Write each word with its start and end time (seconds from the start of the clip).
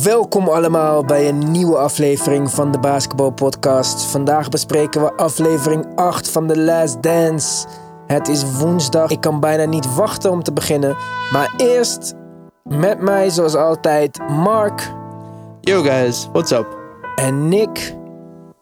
Welkom 0.00 0.48
allemaal 0.48 1.04
bij 1.04 1.28
een 1.28 1.50
nieuwe 1.50 1.76
aflevering 1.76 2.50
van 2.50 2.72
de 2.72 2.78
Basketball 2.78 3.30
Podcast. 3.30 4.02
Vandaag 4.02 4.48
bespreken 4.48 5.02
we 5.02 5.12
aflevering 5.16 5.86
8 5.94 6.30
van 6.30 6.46
The 6.46 6.60
Last 6.60 7.02
Dance. 7.02 7.66
Het 8.06 8.28
is 8.28 8.56
woensdag. 8.58 9.10
Ik 9.10 9.20
kan 9.20 9.40
bijna 9.40 9.64
niet 9.64 9.94
wachten 9.94 10.30
om 10.30 10.42
te 10.42 10.52
beginnen. 10.52 10.96
Maar 11.32 11.54
eerst 11.56 12.14
met 12.62 13.00
mij, 13.00 13.30
zoals 13.30 13.54
altijd, 13.54 14.18
Mark 14.28 14.92
Yo 15.60 15.82
guys, 15.82 16.28
what's 16.32 16.50
up? 16.50 16.78
en 17.16 17.48
Nick. 17.48 17.96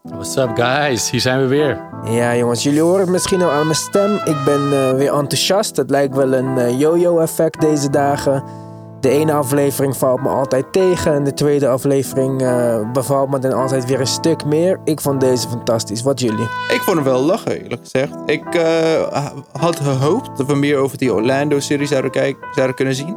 What's 0.03 0.35
up 0.35 0.49
guys, 0.55 1.09
hier 1.09 1.21
zijn 1.21 1.39
we 1.39 1.47
weer. 1.47 1.81
Ja, 2.03 2.35
jongens, 2.35 2.63
jullie 2.63 2.81
horen 2.81 2.99
het 2.99 3.09
misschien 3.09 3.41
al 3.41 3.51
aan 3.51 3.65
mijn 3.65 3.75
stem. 3.75 4.15
Ik 4.15 4.37
ben 4.45 4.73
eh, 4.73 4.91
weer 4.91 5.13
enthousiast. 5.13 5.75
Het 5.75 5.89
lijkt 5.89 6.15
wel 6.15 6.33
een 6.33 6.57
eh, 6.57 6.79
yo-yo-effect 6.79 7.61
deze 7.61 7.89
dagen. 7.89 8.43
De 9.01 9.09
ene 9.09 9.33
aflevering 9.33 9.97
valt 9.97 10.21
me 10.21 10.29
altijd 10.29 10.65
tegen 10.73 11.13
en 11.13 11.23
de 11.23 11.33
tweede 11.33 11.67
aflevering 11.67 12.41
eh, 12.41 12.91
bevalt 12.91 13.29
me 13.29 13.39
dan 13.39 13.53
altijd 13.53 13.85
weer 13.85 13.99
een 13.99 14.07
stuk 14.07 14.45
meer. 14.45 14.79
Ik 14.83 15.01
vond 15.01 15.19
deze 15.19 15.47
fantastisch. 15.47 16.01
Wat 16.01 16.19
jullie? 16.19 16.43
Ik 16.69 16.81
vond 16.81 16.95
hem 16.95 17.05
wel 17.05 17.21
lachen, 17.21 17.61
eerlijk 17.63 17.81
gezegd. 17.81 18.13
Ik 18.25 18.55
eh, 18.55 19.27
had 19.51 19.79
gehoopt 19.79 20.37
dat 20.37 20.47
we 20.47 20.55
meer 20.55 20.77
over 20.77 20.97
die 20.97 21.13
Orlando-serie 21.13 21.87
zouden, 21.87 22.11
kijken, 22.11 22.47
zouden 22.51 22.75
kunnen 22.75 22.95
zien. 22.95 23.15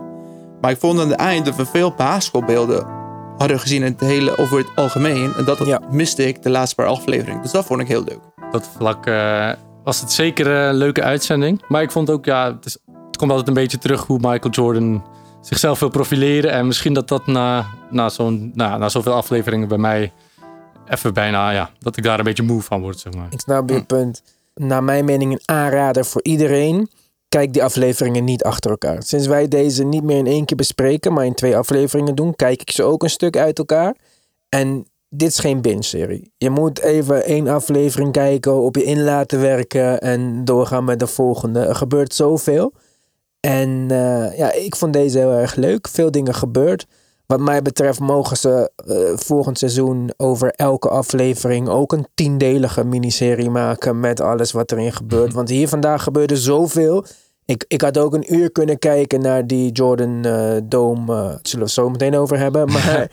Maar 0.61 0.70
ik 0.70 0.78
vond 0.78 1.01
aan 1.01 1.09
het 1.09 1.19
eind 1.19 1.45
dat 1.45 1.56
we 1.56 1.66
veel 1.66 1.92
basketbalbeelden 1.97 2.87
hadden 3.37 3.61
gezien 3.61 3.83
in 3.83 3.92
het 3.92 4.01
hele, 4.01 4.39
over 4.39 4.59
het 4.59 4.66
algemeen. 4.75 5.33
En 5.37 5.45
dat, 5.45 5.59
dat 5.59 5.66
Ja. 5.66 5.80
miste 5.91 6.27
ik 6.27 6.42
de 6.42 6.51
laatste 6.51 6.75
paar 6.75 6.87
afleveringen. 6.87 7.42
Dus 7.42 7.53
dat 7.53 7.64
vond 7.64 7.80
ik 7.80 7.89
heel 7.89 8.05
leuk. 8.05 8.20
Op 8.47 8.53
dat 8.53 8.69
vlak 8.77 9.06
eh, 9.06 9.51
was 9.84 10.01
het 10.01 10.12
zeker 10.12 10.47
een 10.47 10.75
leuke 10.75 11.03
uitzending. 11.03 11.62
Maar 11.69 11.83
ik 11.83 11.91
vond 11.91 12.11
ook, 12.11 12.25
ja, 12.25 12.53
het, 12.55 12.64
is, 12.64 12.78
het 13.06 13.16
komt 13.16 13.30
altijd 13.30 13.48
een 13.48 13.55
beetje 13.55 13.78
terug 13.78 14.06
hoe 14.06 14.19
Michael 14.20 14.51
Jordan 14.51 15.05
zichzelf 15.47 15.79
wil 15.80 15.89
profileren. 15.89 16.51
En 16.51 16.66
misschien 16.66 16.93
dat 16.93 17.09
dat 17.09 17.27
na, 17.27 17.66
na, 17.91 18.09
zo'n, 18.09 18.53
na, 18.55 18.77
na 18.77 18.89
zoveel 18.89 19.12
afleveringen 19.12 19.69
bij 19.69 19.79
mij 19.79 20.12
even 20.89 21.15
bijna, 21.15 21.51
ja, 21.51 21.70
dat 21.78 21.97
ik 21.97 22.03
daar 22.03 22.19
een 22.19 22.25
beetje 22.25 22.42
moe 22.42 22.62
van 22.62 22.81
word, 22.81 22.98
zeg 22.98 23.12
maar. 23.12 23.27
Ik 23.31 23.41
snap 23.41 23.70
je 23.70 23.84
punt. 23.84 24.23
Naar 24.55 24.84
mijn 24.84 25.05
mening 25.05 25.33
een 25.33 25.42
aanrader 25.45 26.05
voor 26.05 26.23
iedereen. 26.23 26.91
Kijk 27.28 27.53
die 27.53 27.62
afleveringen 27.62 28.25
niet 28.25 28.45
achter 28.45 28.70
elkaar. 28.70 29.03
Sinds 29.03 29.27
wij 29.27 29.48
deze 29.48 29.84
niet 29.84 30.03
meer 30.03 30.19
in 30.19 30.27
één 30.27 30.45
keer 30.45 30.56
bespreken, 30.56 31.12
maar 31.12 31.25
in 31.25 31.34
twee 31.34 31.56
afleveringen 31.56 32.14
doen, 32.14 32.36
kijk 32.36 32.61
ik 32.61 32.70
ze 32.70 32.83
ook 32.83 33.03
een 33.03 33.11
stuk 33.11 33.36
uit 33.36 33.58
elkaar. 33.58 33.95
En 34.48 34.86
dit 35.08 35.29
is 35.29 35.39
geen 35.39 35.61
binge-serie. 35.61 36.33
Je 36.36 36.51
moet 36.51 36.81
even 36.81 37.25
één 37.25 37.48
aflevering 37.48 38.12
kijken, 38.12 38.61
op 38.61 38.77
je 38.77 38.84
in 38.84 39.03
laten 39.03 39.41
werken 39.41 40.01
en 40.01 40.45
doorgaan 40.45 40.84
met 40.84 40.98
de 40.98 41.06
volgende. 41.06 41.61
Er 41.61 41.75
gebeurt 41.75 42.14
zoveel. 42.14 42.73
En 43.45 43.87
eh, 43.91 44.37
ja, 44.39 44.53
ik 44.53 44.77
vond 44.77 44.92
deze 44.92 45.19
heel 45.19 45.33
erg 45.33 45.55
leuk. 45.55 45.89
Veel 45.89 46.11
dingen 46.11 46.34
gebeurd. 46.34 46.87
Wat 47.27 47.41
mij 47.41 47.62
betreft 47.62 48.01
mogen 48.01 48.36
ze 48.36 48.70
eh, 48.77 48.97
volgend 49.19 49.59
seizoen 49.59 50.12
over 50.17 50.51
elke 50.51 50.89
aflevering 50.89 51.69
ook 51.69 51.92
een 51.92 52.06
tiendelige 52.14 52.84
miniserie 52.84 53.51
maken 53.51 54.01
met 54.01 54.20
alles 54.20 54.53
wat 54.53 54.73
erin 54.73 54.92
gebeurt. 54.92 55.33
Want 55.33 55.48
hier 55.48 55.69
vandaag 55.69 56.03
gebeurde 56.03 56.36
zoveel. 56.36 57.05
Ik, 57.45 57.64
ik 57.69 57.81
had 57.81 57.98
ook 57.98 58.14
een 58.14 58.34
uur 58.34 58.51
kunnen 58.53 58.78
kijken 58.78 59.20
naar 59.20 59.47
die 59.47 59.73
Jordan 59.73 60.25
eh 60.25 60.56
Dome. 60.64 61.06
daar 61.06 61.39
zullen 61.42 61.58
we 61.58 61.58
het 61.64 61.70
zo 61.70 61.89
meteen 61.91 62.17
over 62.17 62.39
hebben. 62.39 62.69
Maar 62.73 63.11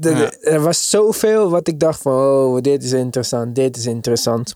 Ja. 0.00 0.30
er 0.40 0.60
was 0.60 0.90
zoveel 0.90 1.50
wat 1.50 1.68
ik 1.68 1.80
dacht 1.80 2.02
van, 2.02 2.12
oh, 2.12 2.60
dit 2.60 2.82
is 2.82 2.92
interessant, 2.92 3.54
dit 3.54 3.76
is 3.76 3.86
interessant. 3.86 4.54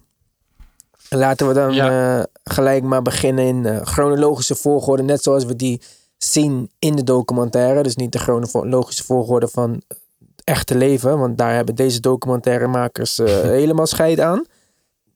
Laten 1.15 1.49
we 1.49 1.55
dan 1.55 1.73
Ja. 1.73 2.19
eh, 2.19 2.25
gelijk 2.45 2.83
maar 2.83 3.03
beginnen 3.03 3.45
in 3.45 3.67
eh, 3.67 3.81
chronologische 3.83 4.55
volgorde. 4.55 5.03
Net 5.03 5.23
zoals 5.23 5.45
we 5.45 5.57
die 5.57 5.81
zien 6.19 6.71
in 6.79 6.97
de 6.97 7.05
documentaire. 7.05 7.83
Dus 7.83 7.97
niet 7.97 8.13
de 8.13 8.19
chronologische 8.19 9.05
volgorde 9.05 9.49
van 9.49 9.71
het 9.89 10.43
echte 10.45 10.75
leven. 10.77 11.19
Want 11.19 11.39
daar 11.39 11.55
hebben 11.55 11.75
deze 11.75 12.01
documentairemakers 12.01 13.19
eh, 13.19 13.41
helemaal 13.59 13.87
scheid 13.87 14.21
aan. 14.21 14.45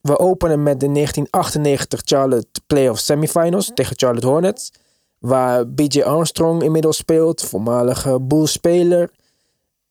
We 0.00 0.18
openen 0.18 0.62
met 0.62 0.80
de 0.80 0.92
1998 0.92 2.00
Charlotte 2.04 2.60
Playoff 2.66 3.00
Semifinals 3.00 3.70
tegen 3.74 3.98
Charlotte 3.98 4.26
Hornets. 4.26 4.72
Waar 5.18 5.68
BJ 5.68 6.00
Armstrong 6.02 6.62
inmiddels 6.62 6.96
speelt, 6.96 7.42
voormalige 7.42 8.20
Bulls-speler. 8.20 9.10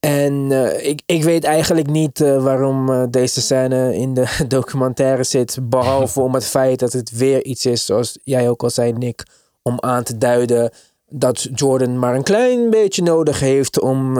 En 0.05 0.51
eh, 0.51 0.87
ik, 0.87 1.01
ik 1.05 1.23
weet 1.23 1.43
eigenlijk 1.43 1.87
niet 1.87 2.21
eh, 2.21 2.43
waarom 2.43 2.89
eh, 2.89 3.03
deze 3.09 3.41
scène 3.41 3.95
in 3.95 4.13
de 4.13 4.37
documentaire 4.47 5.23
zit. 5.23 5.57
Behalve 5.61 6.21
om 6.21 6.33
het 6.33 6.45
feit 6.45 6.79
dat 6.79 6.93
het 6.93 7.11
weer 7.11 7.43
iets 7.43 7.65
is, 7.65 7.85
zoals 7.85 8.19
jij 8.23 8.49
ook 8.49 8.63
al 8.63 8.69
zei, 8.69 8.93
Nick. 8.93 9.23
Om 9.61 9.77
aan 9.79 10.03
te 10.03 10.17
duiden 10.17 10.71
dat 11.09 11.47
Jordan 11.53 11.99
maar 11.99 12.15
een 12.15 12.23
klein 12.23 12.69
beetje 12.69 13.03
nodig 13.03 13.39
heeft 13.39 13.79
om, 13.79 14.17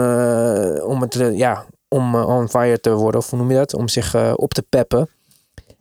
om, 0.78 1.00
het, 1.00 1.30
ja, 1.34 1.66
om 1.88 2.14
on 2.14 2.48
fire 2.48 2.80
te 2.80 2.90
worden. 2.94 3.20
Of 3.20 3.30
hoe 3.30 3.38
noem 3.38 3.50
je 3.50 3.56
dat? 3.56 3.74
Om 3.74 3.88
zich 3.88 4.36
op 4.36 4.54
te 4.54 4.62
peppen. 4.62 5.08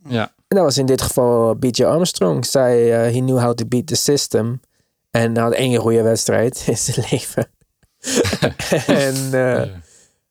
Ja, 0.08 0.32
En 0.48 0.56
dat 0.56 0.64
was 0.64 0.78
in 0.78 0.86
dit 0.86 1.02
geval 1.02 1.56
BJ 1.56 1.84
Armstrong. 1.84 2.46
Zei, 2.46 2.92
eh, 2.92 3.00
he 3.00 3.20
knew 3.20 3.40
how 3.40 3.54
to 3.54 3.66
beat 3.66 3.88
the 3.88 3.96
system. 3.96 4.60
En 5.12 5.38
had 5.38 5.54
één 5.54 5.80
goede 5.80 6.02
wedstrijd 6.02 6.64
in 6.68 6.78
zijn 6.78 7.06
leven. 7.12 7.48
en 9.08 9.32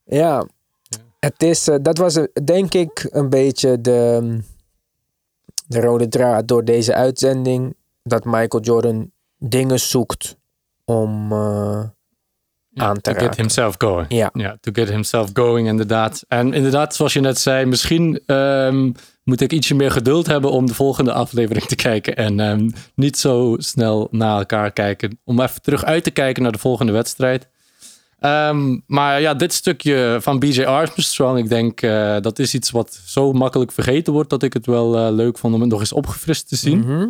ja, 0.05 0.47
het 1.25 1.43
is, 1.43 1.69
eh, 1.69 1.77
dat 1.83 1.99
was 1.99 2.17
eh, 2.17 2.25
denk 2.45 2.75
ik 2.75 3.09
een 3.11 3.29
beetje 3.31 3.81
de, 3.81 4.39
de 5.67 5.81
rode 5.81 6.09
draad 6.09 6.49
door 6.49 6.65
deze 6.65 6.95
uitzending. 6.95 7.77
Dat 8.03 8.25
Michael 8.25 8.63
Jordan 8.63 9.11
dingen 9.39 9.81
zoekt 9.81 10.37
om 10.85 11.33
eh, 11.33 11.83
aan 12.75 13.01
te 13.01 13.13
to 13.13 13.19
get 13.19 13.37
himself 13.37 13.75
going. 13.79 14.07
Ja. 14.09 14.31
Ja, 14.33 14.57
to 14.61 14.73
get 14.73 14.89
himself 14.89 15.31
going, 15.33 15.69
inderdaad. 15.69 16.25
En 16.29 16.53
inderdaad, 16.53 16.95
zoals 16.95 17.13
je 17.13 17.21
net 17.21 17.39
zei, 17.39 17.65
misschien 17.65 18.21
ehm, 18.27 18.93
moet 19.25 19.41
ik 19.41 19.53
ietsje 19.53 19.75
meer 19.75 19.91
geduld 19.91 20.27
hebben 20.27 20.51
om 20.51 20.67
de 20.67 20.75
volgende 20.75 21.13
aflevering 21.13 21.65
te 21.65 21.77
kijken. 21.77 22.17
En 22.17 22.41
ehm, 22.41 22.71
niet 22.95 23.19
zo 23.19 23.55
snel 23.59 24.09
naar 24.11 24.39
elkaar 24.39 24.71
kijken. 24.71 25.21
Om 25.25 25.41
even 25.41 25.63
terug 25.63 25.85
uit 25.85 26.05
te 26.05 26.11
kijken 26.11 26.43
naar 26.43 26.53
de 26.53 26.59
volgende 26.59 26.93
wedstrijd. 26.93 27.49
Ehm, 28.25 28.79
maar 28.87 29.21
ja, 29.21 29.35
dit 29.35 29.53
stukje 29.53 30.19
van 30.21 30.39
BJ 30.39 30.63
Armstrong, 30.65 31.39
ik 31.39 31.49
denk 31.49 31.81
eh, 31.83 32.17
dat 32.21 32.39
is 32.39 32.55
iets 32.55 32.71
wat 32.71 33.01
zo 33.07 33.33
makkelijk 33.33 33.73
vergeten 33.73 34.13
wordt 34.13 34.31
dat 34.31 34.43
ik 34.43 34.53
het 34.53 34.67
wel 34.67 34.97
eh, 34.99 35.13
leuk 35.13 35.39
vond 35.39 35.55
om 35.55 35.61
het 35.61 35.71
nog 35.71 35.81
eens 35.81 35.93
opgefrist 35.93 36.49
te 36.49 36.57
zien. 36.57 36.79
Mhm. 36.79 37.07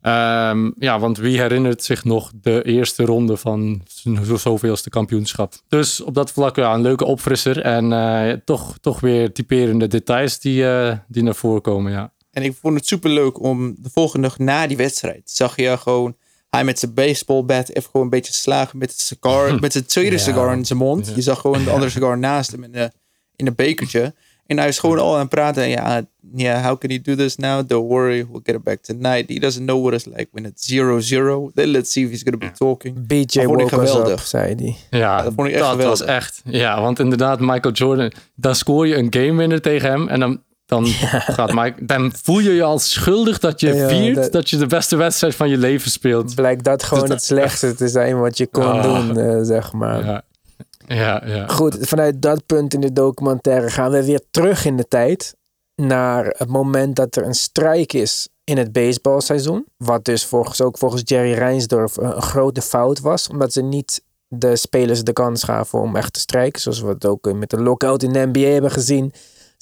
Ehm, 0.00 0.70
ja, 0.78 0.98
want 0.98 1.18
wie 1.18 1.40
herinnert 1.40 1.82
zich 1.84 2.04
nog 2.04 2.32
de 2.40 2.62
eerste 2.64 3.04
ronde 3.04 3.36
van 3.36 3.82
zo- 4.22 4.36
zoveelste 4.36 4.90
kampioenschap? 4.90 5.52
Dus 5.68 6.00
op 6.00 6.14
dat 6.14 6.32
vlak 6.32 6.56
ja, 6.56 6.74
een 6.74 6.80
leuke 6.82 7.04
opfrisser. 7.04 7.60
En 7.62 7.92
eh, 7.92 8.32
toch, 8.44 8.78
toch 8.80 9.00
weer 9.00 9.32
typerende 9.32 9.86
details 9.86 10.38
die, 10.38 10.68
eh, 10.68 10.96
die 11.08 11.22
naar 11.22 11.34
voren 11.34 11.62
komen. 11.62 11.92
Ja. 11.92 12.12
En 12.32 12.42
ik 12.42 12.54
vond 12.60 12.74
het 12.74 12.86
super 12.86 13.10
leuk 13.10 13.40
om 13.42 13.74
de 13.78 13.90
volgende 13.92 14.28
dag 14.28 14.38
na 14.38 14.66
die 14.66 14.76
wedstrijd 14.76 15.30
zag 15.30 15.56
je 15.56 15.76
gewoon 15.78 16.16
hij 16.50 16.64
met 16.64 16.78
zijn 16.78 16.94
baseballbat 16.94 17.68
even 17.68 17.82
gewoon 17.90 18.02
een 18.02 18.10
beetje 18.12 18.32
slagen 18.32 18.78
met 18.78 18.90
het 18.90 19.00
cigar, 19.00 19.54
met 19.60 19.72
zijn 19.72 19.86
tweede 19.86 20.16
Ja. 20.16 20.22
cigar 20.22 20.52
in 20.56 20.64
zijn 20.64 20.78
mond. 20.78 21.12
Je 21.14 21.22
zag 21.22 21.40
gewoon 21.40 21.64
de 21.64 21.70
andere 21.70 21.90
cigar 21.90 22.18
naast 22.18 22.50
hem 22.50 22.64
in, 22.64 22.72
de, 22.72 22.90
in 23.36 23.46
een 23.46 23.54
bekertje. 23.54 24.14
En 24.46 24.58
hij 24.58 24.68
is 24.68 24.78
gewoon 24.78 24.98
al 24.98 25.12
aan 25.14 25.20
het 25.20 25.28
praten. 25.28 25.68
Ja, 25.68 26.02
yeah, 26.34 26.64
how 26.64 26.78
can 26.78 26.90
he 26.90 27.00
do 27.00 27.14
this 27.14 27.36
now? 27.36 27.68
Don't 27.68 27.88
worry, 27.88 28.26
we'll 28.30 28.40
get 28.44 28.54
it 28.54 28.62
back 28.62 28.82
tonight. 28.82 29.28
He 29.28 29.38
doesn't 29.38 29.66
know 29.66 29.80
what 29.82 29.92
it's 29.94 30.04
like 30.04 30.28
when 30.32 30.44
it's 30.44 30.72
0-0. 30.72 31.52
Then 31.54 31.66
let's 31.68 31.92
see 31.92 32.04
if 32.04 32.10
he's 32.10 32.22
gonna 32.22 32.38
be 32.38 32.50
talking. 32.50 33.06
BJ 33.06 33.22
Dat 33.24 33.44
vond 33.44 33.60
ik 33.60 33.70
woke 33.70 33.82
up, 33.82 33.88
geweldig. 33.88 34.26
zei 34.26 34.54
hij. 34.54 34.98
Ja, 35.00 35.22
dat 35.22 35.32
vond 35.36 35.48
ik 35.48 35.54
echt 35.54 35.62
dat 35.62 35.70
geweldig. 35.72 35.98
was 35.98 36.08
echt. 36.08 36.40
Ja, 36.44 36.80
want 36.80 36.98
inderdaad, 36.98 37.40
Michael 37.40 37.74
Jordan, 37.74 38.12
dan 38.34 38.54
scoor 38.54 38.86
je 38.86 38.96
een 38.96 39.06
game 39.10 39.34
winner 39.34 39.60
tegen 39.60 39.90
hem. 39.90 40.08
En 40.08 40.20
dan, 40.20 40.42
dan, 40.70 40.86
gaat 41.36 41.52
Mike, 41.52 41.84
dan 41.84 42.12
voel 42.22 42.38
je 42.38 42.52
je 42.54 42.62
als 42.62 42.92
schuldig 42.92 43.38
dat 43.38 43.60
je 43.60 43.74
Ja, 43.74 43.88
viert 43.88 44.14
dat- 44.16 44.32
dat... 44.32 44.50
je 44.50 44.56
de 44.56 44.66
beste 44.66 44.96
wedstrijd 44.96 45.34
van 45.34 45.48
je 45.48 45.56
leven 45.58 45.90
speelt. 45.90 46.34
Blijkt 46.34 46.64
dat 46.64 46.82
gewoon 46.82 47.02
dat- 47.02 47.12
het 47.12 47.24
slechtste 47.24 47.74
te 47.74 47.88
zijn 47.88 48.18
wat 48.20 48.36
je 48.38 48.46
kon 48.46 48.62
Ah. 48.64 48.82
doen, 48.82 49.18
eh, 49.18 49.38
zeg 49.42 49.72
maar. 49.72 50.04
Ja, 50.04 50.22
ja, 50.86 51.22
ja. 51.26 51.46
Goed, 51.48 51.76
vanuit 51.80 52.22
dat 52.22 52.46
punt 52.46 52.74
in 52.74 52.80
de 52.80 52.92
documentaire 52.92 53.70
gaan 53.70 53.90
we 53.90 54.04
weer 54.04 54.20
terug 54.30 54.64
in 54.64 54.76
de 54.76 54.88
tijd. 54.88 55.34
Naar 55.74 56.34
het 56.38 56.48
moment 56.48 56.96
dat 56.96 57.16
er 57.16 57.24
een 57.24 57.34
strijk 57.34 57.92
is 57.92 58.28
in 58.44 58.56
het 58.58 58.72
baseballseizoen. 58.72 59.64
Wat 59.76 60.04
dus 60.04 60.24
volgens, 60.24 60.60
ook 60.62 60.78
volgens 60.78 61.02
Jerry 61.04 61.32
Reinsdorf 61.32 61.96
een, 61.96 62.16
een 62.16 62.22
grote 62.22 62.62
fout 62.62 63.00
was. 63.00 63.28
Omdat 63.28 63.52
ze 63.52 63.62
niet 63.62 64.02
de 64.28 64.56
spelers 64.56 65.02
de 65.02 65.12
kans 65.12 65.42
gaven 65.44 65.80
om 65.80 65.96
echt 65.96 66.12
te 66.12 66.20
strijken. 66.20 66.60
Zoals 66.60 66.80
we 66.80 66.88
het 66.88 67.06
ook 67.06 67.32
met 67.32 67.50
de 67.50 67.62
lockout 67.62 68.02
in 68.02 68.12
de 68.12 68.26
NBA 68.32 68.46
hebben 68.48 68.70
gezien. 68.70 69.12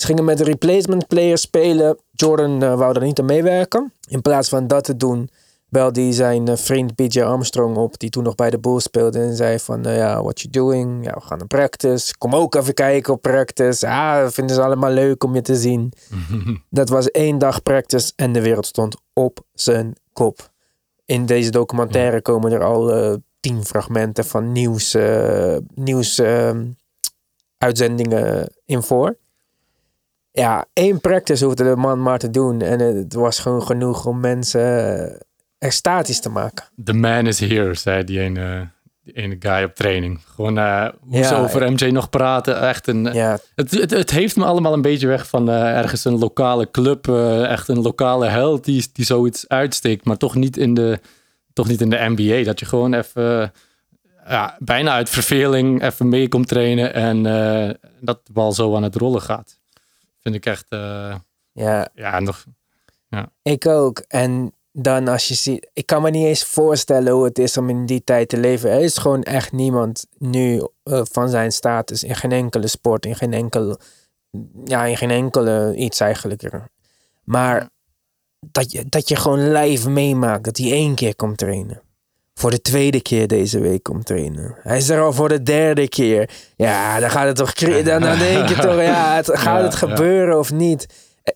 Ze 0.00 0.06
gingen 0.06 0.24
met 0.24 0.38
de 0.38 0.44
replacement 0.44 1.06
players 1.06 1.40
spelen. 1.40 1.98
Jordan 2.10 2.62
eh, 2.62 2.74
wou 2.74 2.94
er 2.94 3.02
niet 3.02 3.18
aan 3.18 3.24
meewerken. 3.24 3.92
In 4.08 4.22
plaats 4.22 4.48
van 4.48 4.66
dat 4.66 4.84
te 4.84 4.96
doen, 4.96 5.30
belde 5.68 6.00
hij 6.00 6.12
zijn 6.12 6.48
eh, 6.48 6.56
vriend 6.56 6.94
BJ 6.94 7.22
Armstrong 7.22 7.76
op, 7.76 7.98
die 7.98 8.10
toen 8.10 8.22
nog 8.22 8.34
bij 8.34 8.50
de 8.50 8.58
Bulls 8.58 8.82
speelde. 8.82 9.18
En 9.18 9.36
zei 9.36 9.58
van, 9.58 9.80
nou 9.80 9.96
ja, 9.96 10.22
what 10.22 10.40
you 10.40 10.52
doing? 10.52 11.04
Ja, 11.04 11.14
we 11.14 11.20
gaan 11.20 11.38
naar 11.38 11.46
practice. 11.46 12.16
Kom 12.18 12.34
ook 12.34 12.54
even 12.54 12.74
kijken 12.74 13.12
op 13.12 13.22
practice. 13.22 13.88
Ah, 13.88 14.28
vinden 14.28 14.56
ze 14.56 14.62
allemaal 14.62 14.90
leuk 14.90 15.24
om 15.24 15.34
je 15.34 15.42
te 15.42 15.56
zien. 15.56 15.92
dat 16.70 16.88
was 16.88 17.10
één 17.10 17.38
dag 17.38 17.62
practice 17.62 18.12
en 18.16 18.32
de 18.32 18.40
wereld 18.40 18.66
stond 18.66 18.96
op 19.12 19.40
zijn 19.52 19.92
kop. 20.12 20.50
In 21.04 21.26
deze 21.26 21.50
documentaire 21.50 22.22
komen 22.22 22.52
er 22.52 22.64
al 22.64 22.92
eh, 22.92 23.14
tien 23.40 23.64
fragmenten 23.64 24.24
van 24.24 24.52
nieuws, 24.52 24.94
eh, 24.94 25.56
nieuws 25.74 26.18
ehm, 26.18 26.66
uitzendingen 27.58 28.52
in 28.64 28.82
voor. 28.82 29.16
Ja, 30.38 30.66
één 30.72 31.00
practice 31.00 31.44
hoefde 31.44 31.64
de 31.64 31.76
man 31.76 32.02
maar 32.02 32.18
te 32.18 32.30
doen. 32.30 32.60
En 32.62 32.78
het 32.80 33.14
was 33.14 33.38
gewoon 33.38 33.62
genoeg 33.62 34.06
om 34.06 34.20
mensen 34.20 34.98
eh, 35.10 35.20
extatisch 35.58 36.20
te 36.20 36.28
maken. 36.28 36.64
The 36.84 36.92
man 36.92 37.26
is 37.26 37.40
here, 37.40 37.74
zei 37.74 38.04
die 38.04 38.20
ene, 38.20 38.68
die 39.04 39.14
ene 39.14 39.36
guy 39.38 39.62
op 39.62 39.74
training. 39.74 40.20
Gewoon 40.34 40.58
eh, 40.58 40.88
hoe 41.00 41.16
Ja, 41.18 41.24
ze 41.28 41.34
over 41.34 41.72
MJ 41.72 41.84
nog 41.90 42.10
praten. 42.10 42.60
Echt 42.60 42.86
een, 42.86 43.04
Ja, 43.12 43.38
het, 43.54 43.70
het, 43.70 43.90
het 43.90 44.10
heeft 44.10 44.36
me 44.36 44.44
allemaal 44.44 44.72
een 44.72 44.82
beetje 44.82 45.06
weg 45.06 45.28
van 45.28 45.48
eh, 45.50 45.76
ergens 45.78 46.04
een 46.04 46.18
lokale 46.18 46.70
club. 46.70 47.08
eh, 47.08 47.44
echt 47.50 47.68
een 47.68 47.82
lokale 47.82 48.26
held 48.26 48.64
die, 48.64 48.86
die 48.92 49.04
zoiets 49.04 49.48
uitsteekt. 49.48 50.04
Maar 50.04 50.16
toch 50.16 50.34
niet 50.34 50.56
in 50.56 50.74
de, 50.74 51.00
toch 51.52 51.68
niet 51.68 51.80
in 51.80 51.90
de 51.90 52.04
NBA. 52.16 52.44
Dat 52.44 52.60
je 52.60 52.66
gewoon 52.66 52.94
even, 52.94 53.40
eh, 53.42 53.48
ja, 54.28 54.56
bijna 54.58 54.90
uit 54.92 55.08
verveling 55.08 55.82
even 55.82 56.08
mee 56.08 56.28
komt 56.28 56.48
trainen. 56.48 56.94
En 56.94 57.26
eh, 57.26 57.74
dat 58.00 58.20
de 58.26 58.32
bal 58.32 58.52
zo 58.52 58.76
aan 58.76 58.82
het 58.82 58.94
rollen 58.96 59.22
gaat. 59.22 59.57
Vind 60.28 60.44
ik 60.46 60.52
echt, 60.52 60.66
eh, 60.68 61.14
ja, 61.52 61.88
ja, 61.94 62.20
nog... 62.20 62.44
ik 63.42 63.66
ook. 63.66 63.98
En 63.98 64.52
dan 64.72 65.08
als 65.08 65.28
je 65.28 65.34
ziet, 65.34 65.70
ik 65.72 65.86
kan 65.86 66.02
me 66.02 66.10
niet 66.10 66.26
eens 66.26 66.44
voorstellen 66.44 67.12
hoe 67.12 67.24
het 67.24 67.38
is 67.38 67.56
om 67.56 67.68
in 67.68 67.86
die 67.86 68.04
tijd 68.04 68.28
te 68.28 68.38
leven. 68.38 68.70
Er 68.70 68.80
is 68.80 68.98
gewoon 68.98 69.22
echt 69.22 69.52
niemand 69.52 70.06
nu 70.18 70.66
eh, 70.82 71.00
van 71.10 71.28
zijn 71.28 71.52
status 71.52 72.02
in 72.02 72.14
geen 72.14 72.32
enkele 72.32 72.66
sport, 72.66 73.06
in 73.06 73.16
geen 73.16 73.32
enkele, 73.32 73.78
ja, 74.64 74.84
in 74.84 74.96
geen 74.96 75.10
enkele 75.10 75.74
iets 75.76 76.00
eigenlijk. 76.00 76.50
Maar 77.24 77.68
dat 78.40 78.72
je, 78.72 78.84
dat 78.88 79.08
je 79.08 79.16
gewoon 79.16 79.52
live 79.52 79.90
meemaakt 79.90 80.44
dat 80.44 80.56
hij 80.56 80.70
één 80.70 80.94
keer 80.94 81.16
komt 81.16 81.38
trainen. 81.38 81.82
Voor 82.38 82.50
de 82.50 82.60
tweede 82.60 83.02
keer 83.02 83.26
deze 83.26 83.60
week 83.60 83.82
komt 83.82 84.06
trainen. 84.06 84.54
Hij 84.62 84.76
is 84.76 84.88
er 84.88 85.02
al 85.02 85.12
voor 85.12 85.28
de 85.28 85.42
derde 85.42 85.88
keer. 85.88 86.30
Ja, 86.56 87.00
dan 87.00 87.10
gaat 87.10 87.26
het 87.26 87.36
toch. 87.36 87.52
Dan, 87.84 88.00
dan 88.00 88.18
denk 88.18 88.48
je 88.48 88.54
toch, 88.54 88.80
ja, 88.80 89.14
het, 89.16 89.30
gaat 89.38 89.58
Ja, 89.58 89.62
het 89.62 89.72
ja. 89.72 89.78
gebeuren 89.78 90.38
of 90.38 90.52
niet? 90.52 90.86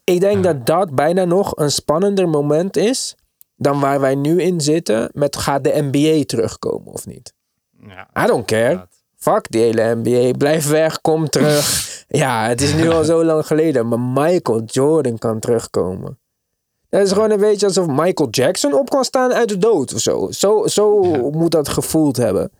Ik 0.04 0.20
denk 0.20 0.44
dat 0.44 0.66
dat 0.66 0.94
bijna 0.94 1.24
nog 1.24 1.56
een 1.56 1.70
spannender 1.70 2.28
moment 2.28 2.76
is. 2.76 3.14
dan 3.56 3.80
waar 3.80 4.00
wij 4.00 4.14
nu 4.14 4.42
in 4.42 4.60
zitten. 4.60 5.10
met 5.12 5.36
gaat 5.36 5.64
de 5.64 5.88
NBA 5.90 6.24
terugkomen 6.24 6.92
of 6.92 7.06
niet? 7.06 7.34
Ja, 7.86 8.24
I 8.24 8.26
don't 8.26 8.46
care. 8.46 8.62
inderdaad. 8.62 9.02
Fuck 9.16 9.50
die 9.50 9.62
hele 9.62 9.94
NBA. 10.02 10.30
Blijf 10.38 10.68
weg, 10.68 11.00
kom 11.00 11.28
terug. 11.28 11.86
ja, 12.22 12.48
het 12.48 12.60
is 12.60 12.74
nu 12.74 12.90
al 12.90 13.04
zo 13.04 13.24
lang 13.24 13.46
geleden. 13.46 13.88
Maar 13.88 14.00
Michael 14.00 14.62
Jordan 14.64 15.18
kan 15.18 15.38
terugkomen. 15.40 16.18
Dat 16.92 17.06
is 17.06 17.12
gewoon 17.12 17.30
een 17.30 17.40
beetje 17.40 17.66
alsof 17.66 17.86
Michael 17.86 18.28
Jackson 18.30 18.74
op 18.74 18.90
kan 18.90 19.04
staan 19.04 19.32
uit 19.32 19.48
de 19.48 19.58
dood 19.58 19.94
of 19.94 20.00
zo. 20.00 20.30
Zo, 20.30 20.66
zo 20.66 21.04
Ja. 21.04 21.18
moet 21.30 21.50
dat 21.50 21.68
gevoeld 21.68 22.16
hebben. 22.16 22.50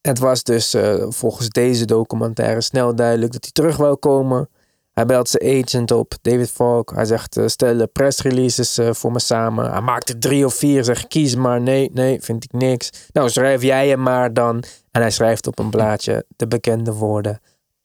Het 0.00 0.18
was 0.18 0.42
dus 0.42 0.74
eh, 0.74 1.04
volgens 1.08 1.48
deze 1.48 1.84
documentaire 1.84 2.60
snel 2.60 2.94
duidelijk 2.94 3.32
dat 3.32 3.42
hij 3.42 3.52
terug 3.52 3.76
wil 3.76 3.98
komen. 3.98 4.48
Hij 4.92 5.06
belt 5.06 5.28
zijn 5.28 5.64
agent 5.64 5.90
op, 5.90 6.14
David 6.22 6.50
Falk. 6.50 6.92
Hij 6.94 7.04
zegt, 7.04 7.36
eh, 7.36 7.46
stel 7.46 7.88
pressreleases 7.88 8.78
eh 8.78 8.92
voor 8.92 9.12
me 9.12 9.18
samen. 9.20 9.70
Hij 9.70 9.80
maakt 9.80 10.08
er 10.08 10.18
drie 10.18 10.44
of 10.44 10.54
vier, 10.54 10.84
zegt 10.84 11.06
kies 11.08 11.34
maar. 11.34 11.60
Nee, 11.60 11.90
nee, 11.92 12.20
vind 12.22 12.44
ik 12.44 12.52
niks. 12.52 12.90
Nou, 13.12 13.30
schrijf 13.30 13.62
jij 13.62 13.88
hem 13.88 14.02
maar 14.02 14.32
dan. 14.34 14.62
En 14.90 15.00
hij 15.00 15.10
schrijft 15.10 15.46
op 15.46 15.58
een 15.58 15.70
blaadje 15.70 16.24
de 16.36 16.46
bekende 16.46 16.92
woorden. 16.92 17.40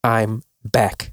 I'm 0.07 0.41
back. 0.61 1.09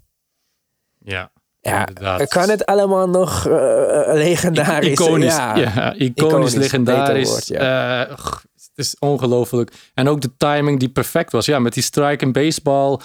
Ja, 0.98 1.30
Ja, 1.62 1.87
inderdaad. 1.87 2.29
kan 2.29 2.49
het 2.50 2.67
allemaal 2.67 3.09
nog 3.09 3.47
eh, 3.47 4.00
eh, 4.09 4.14
legendarisch? 4.14 4.91
Iconisch, 5.00 5.37
ja. 5.37 5.56
ja. 5.56 5.94
iconisch, 5.94 6.09
Iconisch, 6.14 6.55
legendarisch. 6.55 7.29
woord, 7.29 7.50
Eh, 7.50 8.00
g- 8.19 8.43
het 8.55 8.85
is 8.87 8.97
ongelooflijk. 8.99 9.73
En 9.94 10.09
ook 10.09 10.20
de 10.20 10.31
timing 10.37 10.79
die 10.79 10.88
perfect 10.88 11.32
was. 11.32 11.47
Ja, 11.47 11.59
met 11.59 11.73
die 11.75 11.82
strike 11.82 12.25
in 12.25 12.32
baseball. 12.32 12.99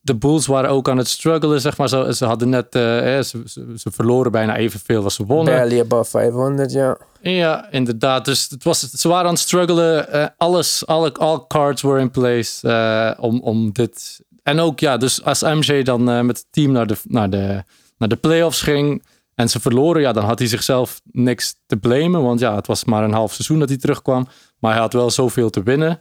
De 0.00 0.14
Bulls 0.16 0.46
waren 0.46 0.70
ook 0.70 0.88
aan 0.88 0.96
het 0.98 1.08
struggelen, 1.08 1.60
zeg 1.60 1.76
maar. 1.76 1.88
Ze, 1.88 2.14
ze 2.16 2.24
hadden 2.24 2.48
net, 2.48 2.74
eh, 2.74 3.16
eh, 3.18 3.24
ze, 3.24 3.42
ze, 3.46 3.72
ze 3.76 3.90
verloren 3.92 4.32
bijna 4.32 4.56
evenveel 4.56 5.04
als 5.04 5.14
ze 5.14 5.24
wonnen. 5.24 5.54
Barely 5.54 5.80
above 5.80 6.10
500, 6.10 6.72
ja. 6.72 6.98
Ja, 7.20 7.70
inderdaad. 7.70 8.24
Dus 8.24 8.46
het 8.50 8.64
was, 8.64 8.80
ze 8.80 9.08
waren 9.08 9.24
aan 9.26 9.32
het 9.32 9.40
struggelen. 9.42 10.12
Eh, 10.12 10.26
alles, 10.36 10.86
alle 10.86 11.12
all 11.12 11.38
cards 11.48 11.82
were 11.82 12.00
in 12.00 12.10
place 12.10 12.68
eh, 12.68 13.24
om, 13.24 13.40
om 13.40 13.72
dit. 13.72 14.20
En 14.42 14.60
ook, 14.60 14.80
ja, 14.80 14.96
dus 14.96 15.24
als 15.24 15.42
MJ 15.42 15.82
dan 15.82 16.10
eh, 16.10 16.20
met 16.20 16.36
het 16.36 16.46
team 16.50 16.72
naar 16.72 16.86
de, 16.86 16.96
naar, 17.04 17.30
de, 17.30 17.62
naar 17.98 18.08
de 18.08 18.16
playoffs 18.16 18.62
ging 18.62 19.04
en 19.34 19.48
ze 19.48 19.60
verloren, 19.60 20.02
ja, 20.02 20.12
dan 20.12 20.24
had 20.24 20.38
hij 20.38 20.48
zichzelf 20.48 21.00
niks 21.12 21.56
te 21.66 21.76
blamen. 21.76 22.22
Want 22.22 22.40
ja, 22.40 22.54
het 22.54 22.66
was 22.66 22.84
maar 22.84 23.04
een 23.04 23.12
half 23.12 23.32
seizoen 23.32 23.58
dat 23.58 23.68
hij 23.68 23.78
terugkwam. 23.78 24.28
Maar 24.58 24.72
hij 24.72 24.80
had 24.80 24.92
wel 24.92 25.10
zoveel 25.10 25.50
te 25.50 25.62
winnen. 25.62 26.00